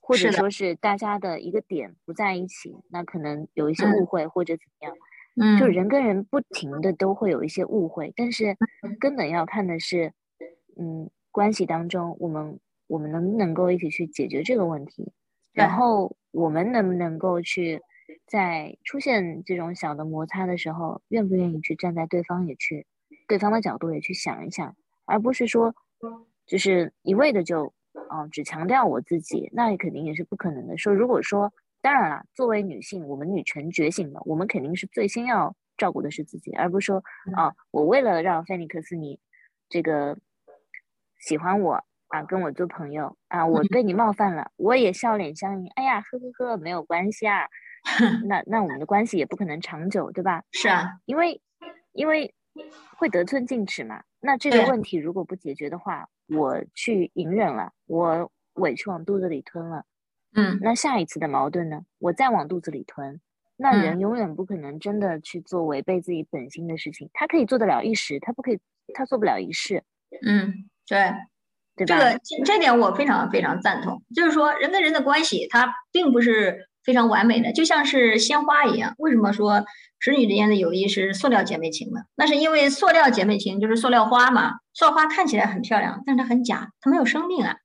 [0.07, 4.97] 或者说是大家的一个点不在一起，那可能有一些误会或者怎么样，
[5.41, 8.55] 嗯，就人跟人不停的都会有一些误会，但是
[9.01, 10.13] 根本要看的是，
[10.79, 15.11] 嗯，关系当中我们我们能不能够一起去解决这个问题，
[15.55, 17.81] 然后我们能不能够去
[18.27, 22.87] 在出现这种小的摩擦的时候，愿不愿意去站在对方也去
[23.27, 24.77] 对方的角度也去想一想，
[25.07, 25.75] 而不是说
[26.47, 27.73] 就是一味的就。
[28.11, 30.77] 哦，只强调我自己，那也肯定也是不可能的。
[30.79, 37.03] 说如果说，当然了，作为女性，我们女权觉醒了，我们肯定是最先要照顾的是自己，而不是说，
[37.37, 39.19] 啊，我为了让菲尼克斯你
[39.69, 40.17] 这个
[41.19, 47.49] 喜欢我啊，跟我做朋友啊，我对你冒犯了，我也笑脸相迎，哎呀，呵呵呵，没有关系啊，
[48.29, 50.43] 那那我们的关系也不可能长久，对吧？
[50.53, 51.41] 是啊，因为
[51.93, 52.35] 因为
[52.99, 54.03] 会得寸进尺嘛。
[54.21, 59.85] 那这个问题如果不解决的话，我去隐忍了，我委屈往肚子里吞了，
[60.35, 61.83] 嗯，那下一次的矛盾呢？
[61.99, 63.21] 我再往肚子里吞，
[63.57, 67.11] 那人永远不可能真的去做违背自己本心的事情。
[67.13, 68.61] 他可以做得了一时，他不可以，
[68.95, 69.83] 他做不了一世。
[70.27, 70.53] 嗯，
[70.87, 71.13] 对，
[71.77, 71.99] 对吧？
[71.99, 74.03] 这个这点我非常非常赞同。
[74.15, 78.95] 就是说，人跟人的关系，它并不是非常完美的，就像是鲜花一样。
[78.99, 79.65] 为什么说
[79.99, 82.03] 侄女之间的友谊是塑料姐妹情呢？
[82.15, 87.57] 那是因为塑料姐妹情就是塑料花嘛，塑料花看起来很漂亮，但是它很假，它没有生命啊。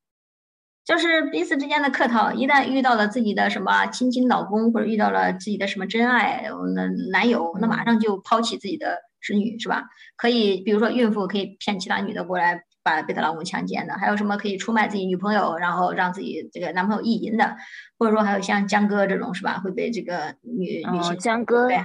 [0.86, 9.84] 就是彼此之间的客套，一旦遇到了自己的什么亲亲老公，或者遇到了自己的什么真爱，那男友，那马上就抛弃自己的侄女，是吧？
[10.18, 17.56] 可以，比如说孕妇可以骗其他女的过来把被她老公强奸的，还有什么可以出卖自己女朋友，然后让自己这个男朋友意淫的，
[17.98, 19.60] 或者说还有像江歌这种，是吧？
[19.60, 21.78] 会被这个女女性江歌，对，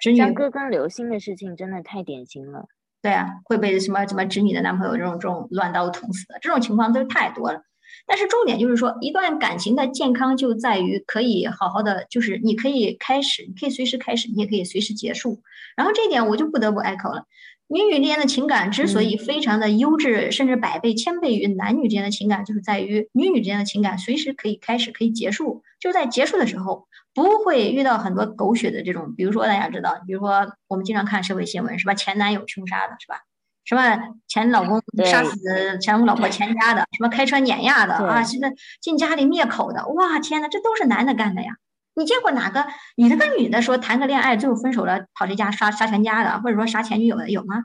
[0.00, 2.66] 侄女江歌跟刘星的事情真的太典型了。
[3.02, 7.62] 对啊，会被什么什么侄女的男朋友这种这种乱刀捅死的，这种情况都太多了。
[8.06, 15.40] 但是重点就是说，一段感情的健康就在于可以好好的，就是你可以开始，你可以随时开始，你也可以随时结束。
[15.76, 17.24] 然后这一点我就不得不 echo 了。
[17.68, 25.62] 女女之间的情感之所以非常的优质，甚至百倍千倍于男女之间的情感，就是在于女女之间的情感随时可以开始，可以结束。
[25.80, 31.94] 就在结束的时候，不会遇到很多狗血的这种，比如说大家知道，比如说我们经常看社会新闻，是吧？
[31.94, 33.22] 前男友凶杀的，是吧？
[33.64, 33.82] 什么
[34.28, 41.56] 前老公杀死前老婆全家的，什么开车碾压的啊，现在进家里灭口的，哇天呐，这都是男的干的呀！
[41.96, 47.64] 你见过哪个女的跟女的说谈个恋爱最后分手了跑这家杀杀全家的，或者说杀前女友的有吗？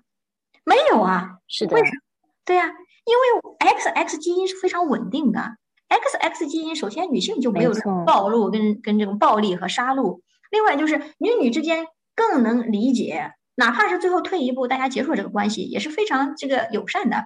[0.63, 2.01] 没有啊，是的，为什么？
[2.45, 5.57] 对呀，因为 X X 基因是非常稳定的
[5.89, 7.73] ，X X 基因首先女性就没有
[8.05, 13.33] 暴露跟跟这种暴力和杀戮，另外就是女女之间更能理解。
[13.55, 17.25] 哪怕是最后退一步，大家结束这个关系也是非常这个友善的，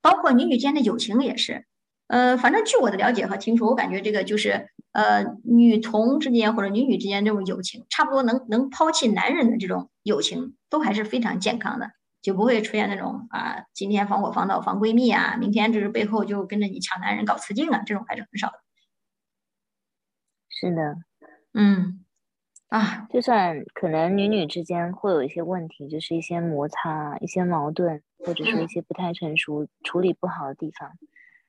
[0.00, 1.66] 包括女女间的友情也是。
[2.06, 11.90] 呃，反正据我的了解和听说，我感觉这个就是呃女同之间或者女女之间这种友情，差不多能能抛弃男人的这种友情，都还是非常健康的，
[12.22, 18.58] 就不会出现那种啊今天防火防盗防闺蜜啊，明天就是背后就跟着你抢男人搞雌竞啊，这种还是很少的。
[20.50, 20.96] 是的，
[21.54, 22.04] 嗯。
[22.68, 30.90] 啊，就算可能女女之间会有一些问题，就是一些摩擦、一些矛盾，或者说一些不太成熟、处理不好的地方，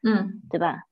[0.03, 0.85] 嗯，对吧？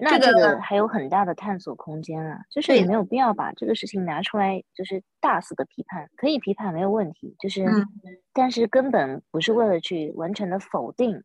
[0.00, 7.64] 那这个还有很大的探索空间啊，就是也没有必要把这个事情拿出来，就是大肆的批判，可以批判没有问题，就是，
[8.32, 11.22] 但是根本不是为了去完全的否定，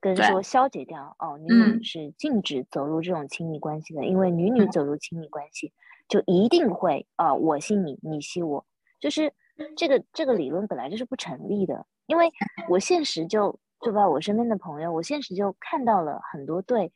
[0.00, 5.72] 跟说消解掉哦，女女是禁止走入这种亲密关系的，因为女女走入亲密关系。
[6.08, 8.64] 就一定会啊，我信你，你信我，
[9.00, 9.32] 就是
[9.76, 12.30] 这个这个理论本来就是不成立的，因为
[12.68, 16.92] 我现实就就把我身边的朋友，我现实就看到了很多对，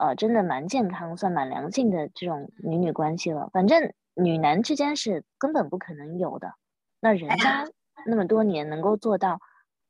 [0.00, 3.50] 呃，真的蛮健康、算蛮良性的这种女女关系了。
[3.52, 6.54] 反正女男之间是根本不可能有的，
[7.00, 7.66] 那人家
[8.06, 9.38] 那么多年能够做到，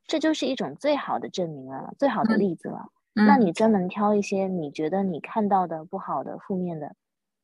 [0.09, 2.89] 这就是一种最好的证明了，最好的例子了。
[3.15, 6.97] 那你专门挑一些你觉得你看到的不好的、负面的。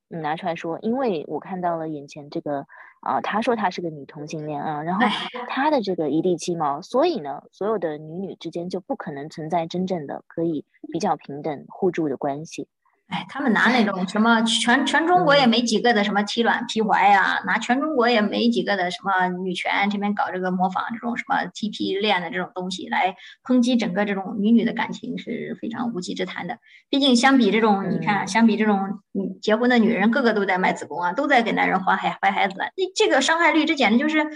[0.09, 2.67] 你拿出来说，因为我看到了眼前这个
[3.01, 5.07] 啊，他说他是个女同性恋啊，然后
[5.49, 12.69] 他的这个一地鸡毛，所以呢，所有的女女之间就不可能存在真正的可以比较平等互助的关系。
[13.09, 26.59] 哎，他们拿那种什么全全中国也没几个的什么提卵劈怀呀，拿全中国也没几个的什么女权这边搞这个模仿这种什么 TP 恋的这种东西来抨击整个这种女女的感情是非常无稽之谈的。
[26.91, 34.27] 毕竟相比这种，你看，相比这种你结婚的女人，个个都在卖子宫啊，都在给男人怀孩怀孩子，那这个伤害率这简直就是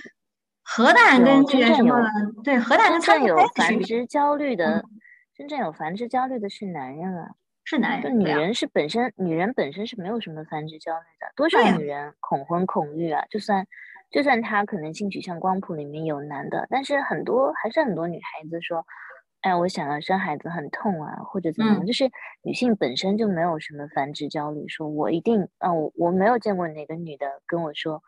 [0.63, 1.97] 核弹跟这个什么
[2.45, 4.85] 对核弹跟真正有繁殖焦虑的，
[5.37, 7.31] 真正有繁殖焦虑的是男人啊。
[7.65, 11.33] 是男人，女人是本身，女人本身是没有什么繁殖焦虑的。
[11.37, 13.25] 多少女人恐婚恐育啊？
[13.31, 13.67] 就算，
[14.11, 18.85] 就算她可能性取向光谱里面有男的，但是很多还是很多女孩子说，
[19.43, 21.87] 哎，我想要生孩子很痛啊，或者怎么样？
[21.87, 22.11] 就是
[22.43, 28.03] 女性本身就没有什么繁殖焦虑，说我一定，啊，我我没有见过哪个女的跟我说，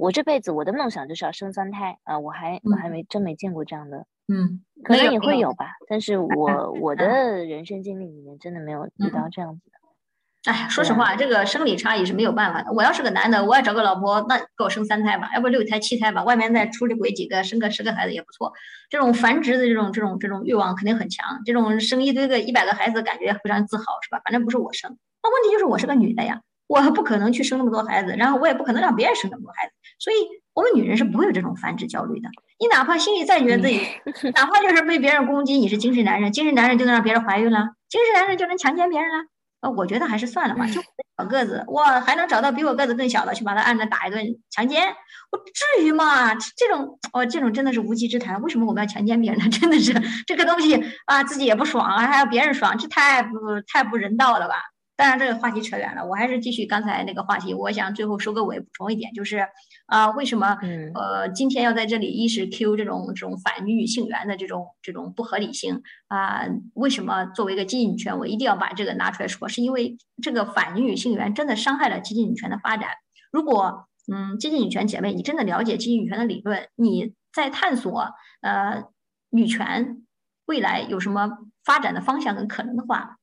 [0.00, 4.06] 我这辈子我的梦想就是要生三胎啊，我还我还没真没见过这样的。
[4.32, 10.50] 嗯，可能也会有吧，但是我我的人生经历里面真的没有遇到这样子的。
[10.50, 12.72] 哎，说实话，这个生理差异是没有办法的。
[12.72, 18.50] 我要是个男的，我也找个老婆，那给我生三胎吧，要不六胎七胎吧，外面再出去轨几个，生个十个孩子也不错。
[18.88, 24.18] 这种繁殖的这种这种这种欲望肯定很强，这种生一堆个一百个孩子，感觉非常自豪，是吧？
[24.24, 30.16] 反正不是我生，那问题就是我是个女的呀，我不可能去生那么多孩子，然后我也不可能让别人生那么多孩子，所以
[30.54, 32.28] 我们女人是不会有这种繁殖焦虑的。
[32.58, 33.80] 你哪怕心里再觉得自己，
[34.34, 39.24] 哪怕就是被别人攻击，你是精神男人，精神男人就能让别人怀孕了，精神男人就能强奸别人了。
[39.60, 40.80] 呃，我觉得还是算了吧，就
[41.18, 44.82] 小个子，我还能找到比我个子更小的去把他按着打一顿强奸，
[45.30, 46.34] 我至于吗？
[46.34, 48.40] 这种，哦，这种真的是无稽之谈。
[48.40, 49.48] 为什么我们要强奸别人呢？
[49.52, 49.92] 真的是
[50.26, 54.54] 这个东西啊，自己也不爽啊，还要别人爽，这太不太不人道了吧？
[54.96, 57.52] 当然这个话题扯远了，我还是继续刚才那个话题。
[57.52, 59.46] 我想最后收个尾，补充一点，就是
[59.90, 60.56] 啊，为什么
[60.94, 66.46] 呃今天要在这里一是 Q 这种这种反女女性缘的这种这种不合理性啊？
[66.74, 69.48] 为什么作为一个基金女权，我一定要把这个拿出来说？
[69.48, 72.90] 是因为这个反女女性缘真的伤害了基金女权的发展。
[73.32, 78.08] 如果嗯，基金女权姐妹，你真的了解基金女权的理论，你在探索
[78.42, 78.84] 呃
[79.30, 80.02] 女权
[80.46, 81.30] 未来有什么
[81.64, 83.18] 发展的方向跟可能的话。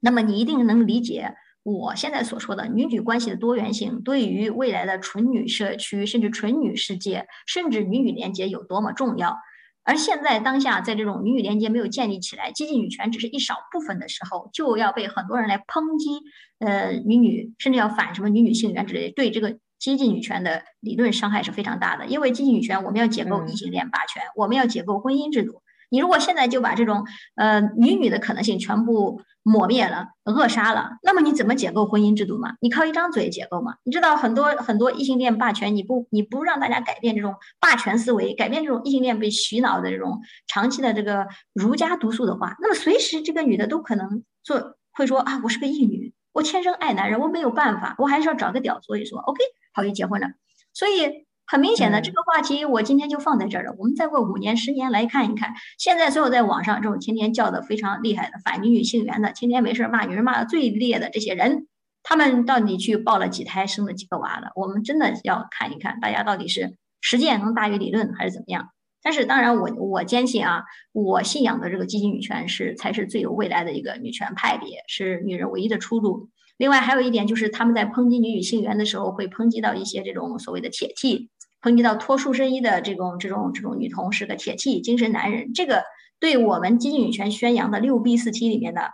[0.00, 1.34] 那么你一定能理解
[1.68, 9.36] 我现在所说的女女关系的多元性对于未来的纯女社区，甚至纯女世界，甚至女女连接有多么重要。
[9.84, 16.10] 而现在当下，在这种女女连接没有建立起来，激进女权只是一少部分的时候，就要被很多人来抨击。
[16.58, 22.06] 呃，女女甚至要反什么女女性缘之类，对这个激进女权的理论伤害是非常大的。
[22.06, 25.62] 因为激进女权，我们要解构异性恋霸权，我们要解构婚姻制度。
[25.90, 32.54] 你如果现在就把这种呃女女的可能性全部抹灭了、扼杀了，那么你怎么解构婚姻制度嘛？
[32.60, 33.76] 你靠一张嘴解构嘛？
[33.84, 49.40] 你知道很多很多异性恋霸权，你不你不让大家改变这种霸权思维，改变这种异性恋被洗脑的这种长期的这个儒家毒素的话，那么随时这个女的都可能做会说啊，我是个异女，我天生爱男人，我没有办法，我还是要找个屌，所以说 OK
[49.72, 50.28] 好就结婚了，
[50.74, 51.27] 所以。
[51.50, 53.74] 很明显的，这个话题我今天就放在这儿了。
[53.78, 61.66] 我们再过五年、十年来看一看，现在所有在网上这种天天叫的非常厉害的反女女性缘的，天天没事骂女人骂的最烈的这些人，
[62.02, 64.52] 他们到底去抱了几胎，生了几个娃了？
[64.56, 68.68] 我们真的要看一看，大家到底是实践能大于理论还是怎么样？
[69.02, 76.28] 但是当然，我我坚信啊，我信仰的这个激进女权是才是最有未来的一个女权派别，是女人唯一的出路。
[76.58, 81.30] 另外还有一点就是，他们在抨击女女性缘的时候，会抨击到一些这种所谓的铁 T。
[81.60, 85.82] 抨击到脱束身衣的这种这种这种女同是个铁 T 精神男人，这个
[86.20, 88.90] 对我们激进女权宣扬的六 B 四 T 里面的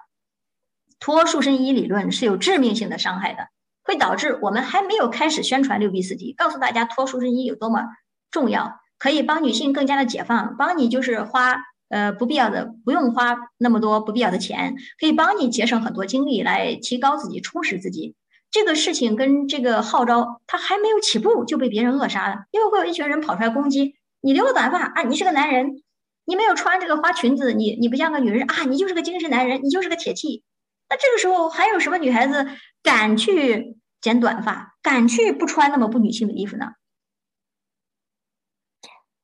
[0.99, 3.49] 脱束身衣理论是有致命性的伤害的，
[3.83, 7.83] 会导致我们还没有开始宣传六 B 四 T，告诉大家脱束身衣有多么
[8.31, 11.57] 重要，可以帮女性更加的解放，帮你就是花
[11.95, 18.17] 呃不必要的不用花那么多不必要的钱，可以帮你节省很多精力来提高自己充实自己。
[18.51, 25.83] 这个事情跟这个号召，他还没有起步就被别人扼杀了，因为会有一群人跑出来攻击你留个短发啊，你是个男人，
[26.25, 30.43] 你没有穿这个花裙子，你你不像个女人啊，你就是个精神男人，你就是个铁 T。
[30.91, 32.47] 那这个时候还有什么女孩子
[32.83, 36.73] 敢去剪短发，敢去不穿那么不女性的衣服呢？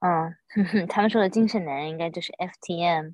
[0.01, 0.34] 嗯，
[0.88, 3.12] 他们说的精神男人应该就是 FTM。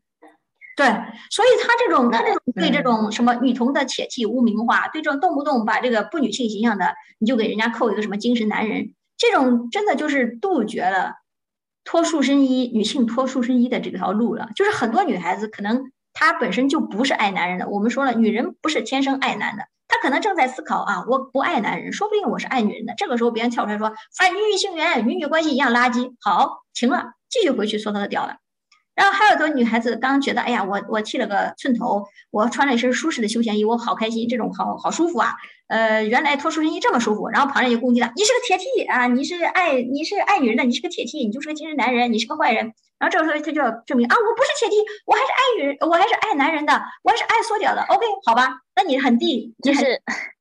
[0.77, 0.87] 对，
[1.31, 11.15] 所以他这种他这种对这种什么女童的铁器污名化，对这种动不动把这个不女性形象的，你就给人家扣一个什么精神男人，这种真的就是杜绝了
[11.83, 14.51] 脱束身衣女性脱束身衣的这条路了。
[14.55, 19.65] 就是很多女孩子可能她本身就不是爱男人的，我们说了，女人不是天生爱男的，
[19.97, 22.93] 她可能正在思考啊，我不爱男人，说不定我是爱女人的。
[22.99, 28.37] 这个时候别人跳出来说反女女性缘，女女关系一样垃圾，好，停了，继续回去说他的屌了。
[28.95, 35.35] 然后还有很多女孩子刚觉得，哎呀，我我剃了个寸头，我穿了一身舒适的休闲衣，我好开心，这种好好舒服啊。
[35.69, 37.29] 呃，原来脱束身衣这么舒服。
[37.29, 42.73] 然后旁人就攻击他，你是个铁 T 啊，你是爱你是爱女人的，你是个铁 T，你就是个精神男人，你是个坏人。
[42.99, 46.73] 然后这个时候他就要证明啊，我不是铁 T，我还是爱女人，我还是爱男人的，
[47.03, 47.83] 我还是爱缩脚的。
[47.83, 50.01] OK，好吧，那你很 D，就是。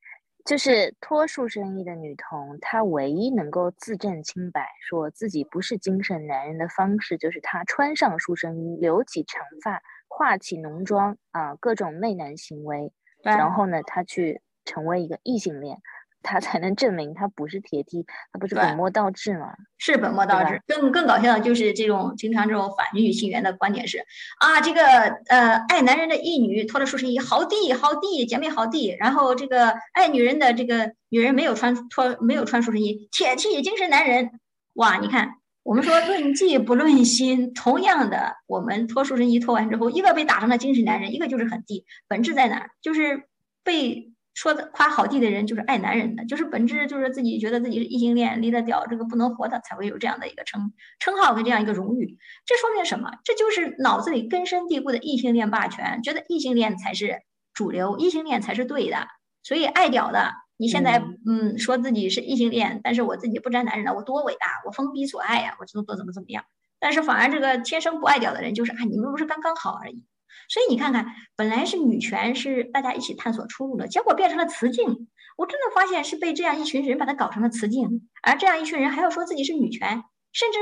[0.46, 12.94] 就是脱束身衣的女童，她唯一能够自证清白，说自己不是精神男人的方式，就是她穿上束身衣，留起长发，化起浓妆啊，各种媚男行为，
[13.24, 15.80] 然后呢，她去成为一个异性恋。
[16.26, 18.04] 他才能证明他不是铁梯，
[18.34, 19.54] 他不是本末倒置吗？
[19.78, 20.60] 是本末倒置。
[20.66, 24.00] 更更搞笑的就是这种经常这种反女女性缘的观点是
[24.40, 24.82] 啊，这个
[25.28, 34.32] 呃爱男人的义女脱了束身衣，好弟好弟姐妹好弟，然后这个爱女人的这个女人没有穿脱没有穿束身衣，铁梯精神男人。
[34.74, 42.68] 哇，你看我们说论迹不论心，同样的我们脱束身衣脱完之后，一个被打成了精神男人，一个就是很弟，本质在哪？
[42.82, 43.28] 就是
[43.64, 44.12] 被。
[44.36, 52.18] 说的夸好弟的人就是爱男人的，就是本质就是自己觉得自己是异性恋，离得屌这个不能活的，才会有这样的一个称称号跟这样一个荣誉。
[52.46, 53.12] 这说明什么？
[53.24, 57.22] 这就是脑子里根深蒂固的异性恋霸权，觉得异性恋才是
[57.54, 59.08] 主流，异性恋才是对的。
[59.42, 66.44] 所以爱屌的，你现在嗯说自己是异性恋，但是我自己不沾男人的，我多伟大，我封闭所爱呀，我怎么怎么怎么样。
[66.78, 70.04] 但是反而这个天生不爱屌的人，就是啊你们不是刚刚好而已。
[70.50, 71.06] 所以你看看，
[71.36, 75.08] 本来是女权是大家一起探索出路的，结果变成了雌竞。
[75.38, 80.60] 我真的发现是被这样一群人把它搞成了雌竞，而这样一群人还要说自己是女权，甚至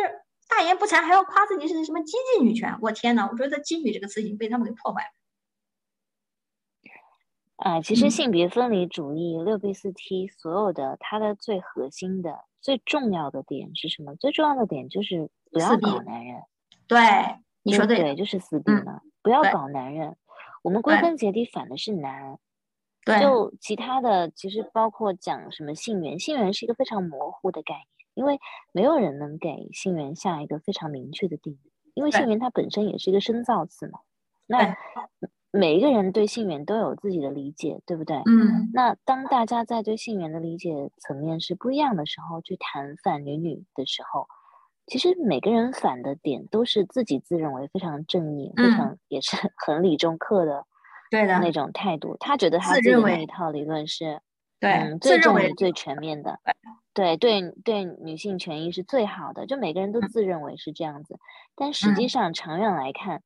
[0.48, 2.78] 大言不惭还要夸自己是什么激进女权。
[2.82, 5.10] 我天呐，我觉得“激女”这个词已经被他们给破坏了。
[7.58, 14.16] 啊，其实性别分离主义六 B 四 T 所有的它的最核心的、最重要的点是什么？
[14.16, 16.42] 最重要的点就是不要搞男人。
[16.88, 17.00] 对，
[17.62, 20.16] 你说对，就是四 B 嘛，不要搞男人。
[20.62, 22.38] 我们归根结底反的是男。
[23.06, 28.40] 对，就其他的其实包括讲什么性缘，性缘是一个非常模糊的概念，因为
[28.72, 34.00] 没有人能给性缘下一个非常明确的定义，因为性缘它本身也是一个深造词嘛。
[34.48, 34.78] 那
[35.52, 38.16] 每一个人对性缘都有自己的理解，对不对？
[38.26, 38.72] 嗯。
[38.74, 44.28] 那当大家在对性缘的理解层面是不一样的时候，去谈反女女的时候，
[44.86, 50.66] 其实每个人反的点都是自己自认为非常正义、非常也是很理中客的，
[51.10, 52.18] 对的那种态度。
[52.20, 54.20] 他觉得他自己的那一套理论是
[54.60, 56.40] 对最正义、最全面的，
[56.94, 59.46] 对对对，女性权益是最好的。
[59.46, 61.18] 就每个人都自认为是这样子，
[61.56, 63.22] 但实际上长远来看。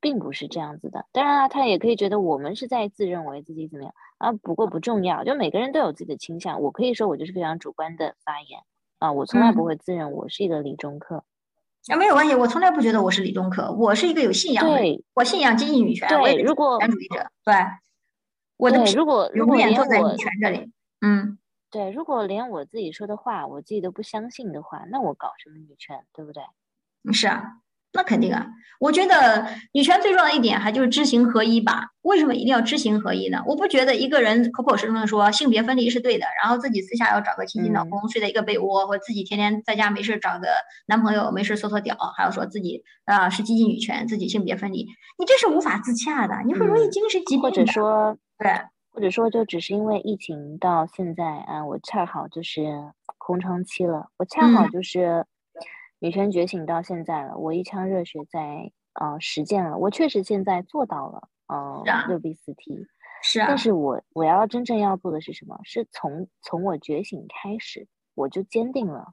[0.00, 4.30] 并不是这样子的，当然了，他也可以觉得我们是在自认为自己怎么样啊。
[4.30, 6.60] 不过不重要，就每个人都有自己的倾向。
[6.60, 8.60] 我可以说我就是非常主观的发言
[8.98, 11.24] 啊，我从来不会自认我是一个理中客。
[11.88, 17.54] 啊，没有关系，我从来不觉得我是理中客，我是一个有信仰的，我信仰经济女权，对，如果男主义者，对，
[18.56, 21.38] 我的如果如果连我女权这里，嗯，
[21.70, 26.42] 对，如果连我自己说的话我自己都不相信的话，那我搞什么女权，对不对？
[27.12, 27.60] 是啊。
[27.92, 28.46] 那肯定啊，
[28.78, 31.86] 我觉得女权最重要的一点还就是知行合一吧。
[32.02, 33.42] 为什么一定要知行合一呢？
[33.46, 40.48] 我不觉得一个人口口声声说性别分离是对的，然后自己私下要找个亲亲老公睡在一个被窝，或自己天天在家没事找个
[40.86, 44.86] 男朋友没事搓搓屌，还要说自己啊是激进女权，自己性别分离，
[45.18, 47.42] 你这是无法自洽的，你会容易精神疾病。
[47.42, 48.52] 或者说，对，
[48.92, 52.62] 或者说就只是因为疫情到现在啊，我恰好就是
[53.16, 55.24] 空窗期了，我恰好就是。
[56.00, 62.76] 女权觉醒到现在了，我一腔热血在呃实践了，我确实现在做到了，呃六 B 四 T，
[63.22, 65.58] 是啊，但是我我要真正要做的是什么？
[65.64, 69.12] 是从从我觉醒开始，我就坚定了，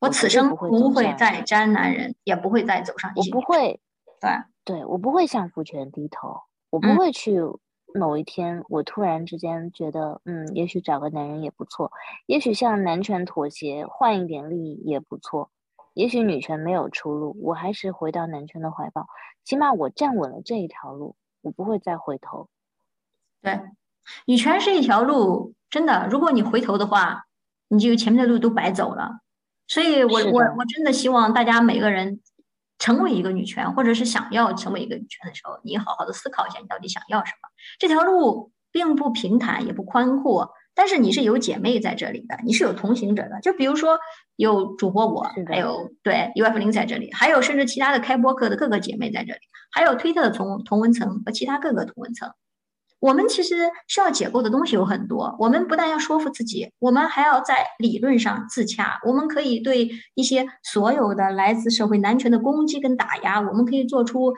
[0.00, 3.80] 我此生不会再沾男人，也不会再走上我不会，
[4.20, 4.30] 对
[4.64, 6.40] 对，我不会向父权低头，
[6.70, 7.38] 我不会去
[7.94, 11.90] 某一天我突然之间觉得，嗯，也许找个男人也不错，
[12.26, 15.50] 也许向男权妥协换一点利益也不错。
[15.94, 19.06] 也许女权没有出路，我还是回到男权的怀抱。
[19.44, 22.48] 起码我站稳了这一条路，我不会再回头。
[23.42, 23.60] 对，
[24.24, 26.06] 女权是一条路，真的。
[26.10, 27.24] 如果你回头的话，
[27.68, 29.20] 你就前面的路都白走了。
[29.66, 32.20] 所以，我我我真的希望大家每个人
[32.78, 37.48] 成为一个女权，或者是想要成为一个女权的时候，你好好的思考一下，你到底想要什么。
[37.78, 40.52] 这条路并不平坦，也不宽阔。
[40.74, 43.40] 但是你是有姐妹在这里的，你是有同行者的。
[43.40, 43.98] 就比如说
[44.42, 49.38] 有主播我，还有对 UF 零在这里，还有甚至其他的开播客的各个姐妹在这里，
[49.70, 52.28] 还有推特的同同文层和其他各个同文层。
[52.98, 55.36] 我们其实需要解构的东西有很多。
[55.38, 59.00] 我们不但要说服自己，我们还要在理论上自洽。
[59.06, 64.34] 我们可以对一些所有的来自社会男权的攻击跟打压，我们可以做出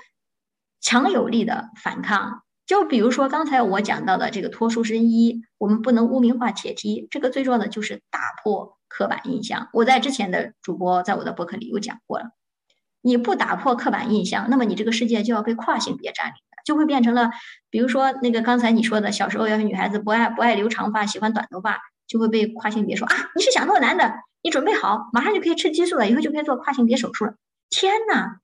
[0.81, 2.44] 强有力的反抗。
[2.66, 9.69] 就比如说刚才我讲到的这个脱书生衣，我们不能污名化铁梯，这个最重要的就是打破刻板印象。
[9.73, 12.31] 我在之前的主播在我的博客里有讲过了，
[13.03, 17.31] 你不打破刻板印象，那么你这个世界就要被跨性别占领了，就会变成了，
[17.69, 27.35] 比如说那个刚才你说的，小时候要是女孩子不爱不爱留长发，喜欢短头发，就会被跨性别说啊，你是想做男的，你准备好，马上就可以吃激素了，以后就可以做跨性别手术了。
[27.69, 28.41] 天哪，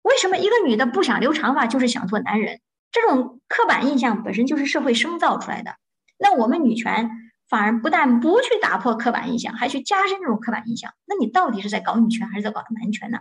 [0.00, 2.60] 为什么一个女的不想留长发就是想做男人？
[2.92, 5.76] 这种刻板印象本身就是社会生造出来的，
[6.18, 7.10] 那我们女权
[7.48, 13.20] 反而不但不去打破刻板印象，还去加深这种刻板印象，那你到底是在搞女权还是在搞男权呢？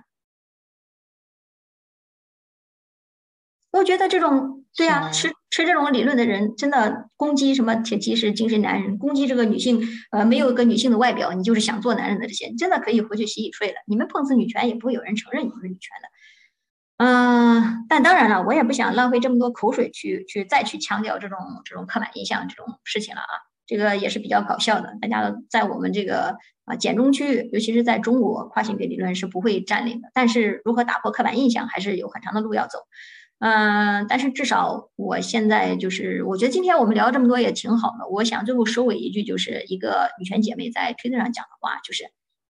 [3.71, 9.81] 我觉得这种对啊，持持这种理论的人，真的攻击什么铁骑是精神男人，攻击这个女性，
[10.11, 13.75] 呃，没有一个女性的外表，你就是想做男人的这些，真的可以回去洗洗睡了。
[13.87, 16.09] 你们碰瓷女权，也不会有人承认你们是女权的。
[17.03, 23.33] 嗯，但当然了，我也不想浪费这么多口水去去再去强调这种这种刻板印象这种事情了啊。
[23.65, 24.95] 这个也是比较搞笑的。
[25.01, 30.11] 大家在我们这个啊简中区域，尤其是在中国，跨性别理论是不会占领的。
[30.13, 32.77] 但是如何打破刻板印象，还是有很长的路要走。
[33.39, 38.07] 嗯，但是至少我现在就是，我觉得今天我们聊这么多也挺好的。
[38.09, 42.03] 我想最后收尾一句，就是一个女权姐妹在推特上讲的话，就是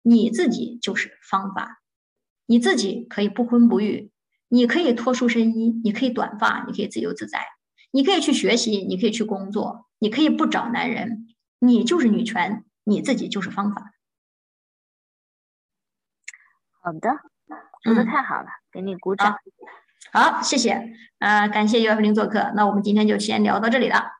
[0.01, 1.81] 你自己就是方法，
[2.47, 4.09] 你自己可以不婚不育。
[4.49, 7.39] 你可以脱束身衣，你可以短发，你可以自由自在，
[7.91, 11.27] 你可以去学习，你可以去工作，你可以不找男人，
[11.59, 13.91] 你就是女权，你自己就是方法。
[16.81, 17.09] 好的，
[17.83, 19.37] 说的太好了，给你鼓掌。
[20.11, 24.13] 好，谢谢，啊，感谢幺幺零做客，那我们今天就先聊到这里了，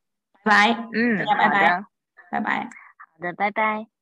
[0.44, 0.74] 拜拜。
[0.74, 1.86] 拜拜，嗯，大家拜拜，
[2.32, 2.64] 拜拜。
[2.66, 2.70] 好
[3.20, 3.99] 的，拜拜。